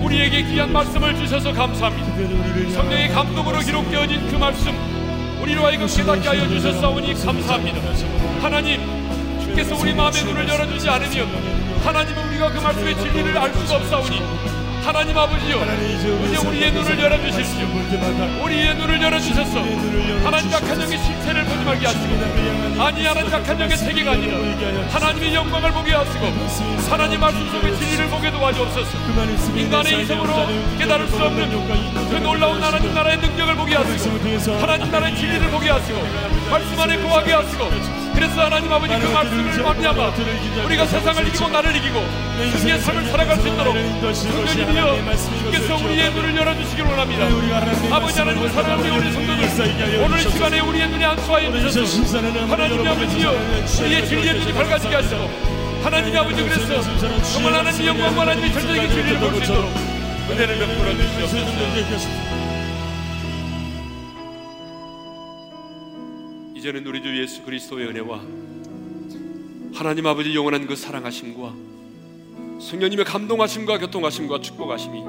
우리에게 0.00 0.42
귀한 0.44 0.72
말씀을 0.72 1.14
주셔서 1.16 1.52
감사합니다. 1.52 2.72
성령의 2.72 3.10
감동으로 3.10 3.58
기록되어진 3.58 4.30
그 4.30 4.36
말씀 4.36 4.72
우리로 5.42 5.66
하여금 5.66 5.86
깨닫게 5.86 6.28
하여 6.28 6.48
주셨사오니 6.48 7.12
감사합니다. 7.22 7.78
하나님 8.40 8.80
주께서 9.42 9.76
우리 9.76 9.92
마음의 9.92 10.24
눈을 10.24 10.48
열어주지 10.48 10.88
않으면 10.88 11.28
하나님은 11.84 12.28
우리가 12.28 12.52
그 12.52 12.58
말씀의 12.58 12.96
진리를 12.96 13.36
알 13.36 13.52
수가 13.52 13.76
없사오니 13.76 14.22
하나님 14.82 15.16
아버지여 15.16 15.56
이제 16.26 16.36
우리의 16.38 16.72
눈을 16.72 16.98
열어주십시오. 16.98 17.66
우리의 18.42 18.74
눈을 18.76 19.00
열어주셔서 19.02 19.60
하나님 20.24 20.52
약한 20.52 20.80
영의 20.80 20.98
실체를 20.98 21.44
보지 21.44 21.64
말게 21.64 21.86
하시고 21.86 22.82
아니 22.82 23.04
하나님 23.06 23.32
약한 23.32 23.60
영의 23.60 23.76
세계가 23.76 24.12
아니라 24.12 24.38
하나님의 24.90 25.34
영광을 25.34 25.70
보게 25.72 25.92
하시고 25.92 26.26
하나님 26.90 27.20
말씀 27.20 27.46
속의 27.50 27.76
진리를 27.78 28.08
보게 28.08 28.30
도와주옵소서. 28.30 28.98
인간의 29.54 30.02
이성으로 30.02 30.32
깨달을 30.78 31.08
수 31.08 31.16
없는 31.16 31.50
그 32.10 32.16
놀라운 32.16 32.62
하나님 32.62 32.94
나라의 32.94 33.18
능력을 33.18 33.54
보게 33.56 33.74
하시고 33.76 34.18
하나님 34.60 34.90
나라의 34.90 35.14
진리를 35.16 35.50
보게 35.50 35.70
하시고 35.70 35.98
말씀 36.50 36.80
안에 36.80 36.96
거하게 37.02 37.32
하시고 37.34 37.99
그래서 38.20 38.44
하나님 38.44 38.70
아버지 38.70 38.92
그 38.98 39.06
말씀을 39.06 39.62
말미암아 39.62 40.12
우리가 40.66 40.86
세상을 40.86 41.26
이기고 41.28 41.48
나를 41.48 41.74
이기고 41.76 42.04
승리의 42.58 42.78
삶을 42.80 43.06
살아갈 43.06 43.36
수 43.40 43.48
있도록 43.48 43.74
성령님이여 44.14 45.16
주께서 45.38 45.76
우리의 45.76 46.12
눈을 46.12 46.36
열어주시길 46.36 46.84
원합니다. 46.84 47.24
아버지 47.96 48.18
하나님을 48.18 48.50
사랑하는 48.50 48.90
우리 48.92 49.10
성도들 49.12 50.00
오늘 50.04 50.18
이 50.18 50.30
시간에 50.30 50.60
우리의 50.60 50.88
눈에 50.88 51.04
안수하여 51.06 51.50
주셔서 51.60 52.18
하나님의 52.18 52.88
아버지여 52.88 53.30
우리의 53.86 54.06
진리의 54.06 54.34
눈이 54.34 54.52
밝아지게 54.52 54.94
하시고 54.96 55.30
하나님의 55.82 56.18
아버지 56.20 56.42
그래서 56.42 56.82
정말 57.32 57.54
하나님의 57.54 57.86
영광과 57.86 58.20
하나님의 58.20 58.52
절대적인 58.52 58.90
진리를 58.90 59.18
볼 59.18 59.32
수 59.32 59.42
있도록 59.44 59.70
은혜를 60.30 60.58
베풀어 60.58 60.92
주시옵소서 60.92 62.19
이제는 66.60 66.86
우리 66.86 67.00
주 67.00 67.18
예수 67.18 67.42
그리스도의 67.42 67.86
은혜와 67.86 68.20
하나님 69.72 70.06
아버지 70.06 70.34
영원한 70.34 70.66
그 70.66 70.76
사랑하심과 70.76 71.54
성령님의 72.60 73.06
감동하심과 73.06 73.78
교통하심과 73.78 74.42
축복하심이 74.42 75.02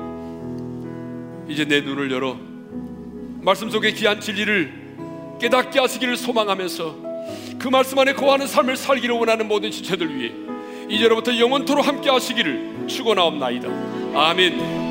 이제 1.49 1.65
내 1.65 1.81
눈을 1.81 2.09
열어 2.09 2.39
말씀 3.41 3.69
속의 3.69 3.95
귀한 3.95 4.21
진리를 4.21 5.37
깨닫게 5.41 5.77
하시기를 5.77 6.15
소망하면서 6.15 6.95
그 7.59 7.67
말씀 7.67 7.99
안에 7.99 8.13
거하는 8.13 8.47
삶을 8.47 8.77
살기를 8.77 9.13
원하는 9.13 9.49
모든 9.49 9.71
지체들 9.71 10.17
위해 10.17 10.31
이제로부터 10.87 11.37
영원토로 11.37 11.81
함께 11.81 12.09
하시기를 12.09 12.87
축원하옵나이다. 12.87 13.67
아멘. 14.15 14.90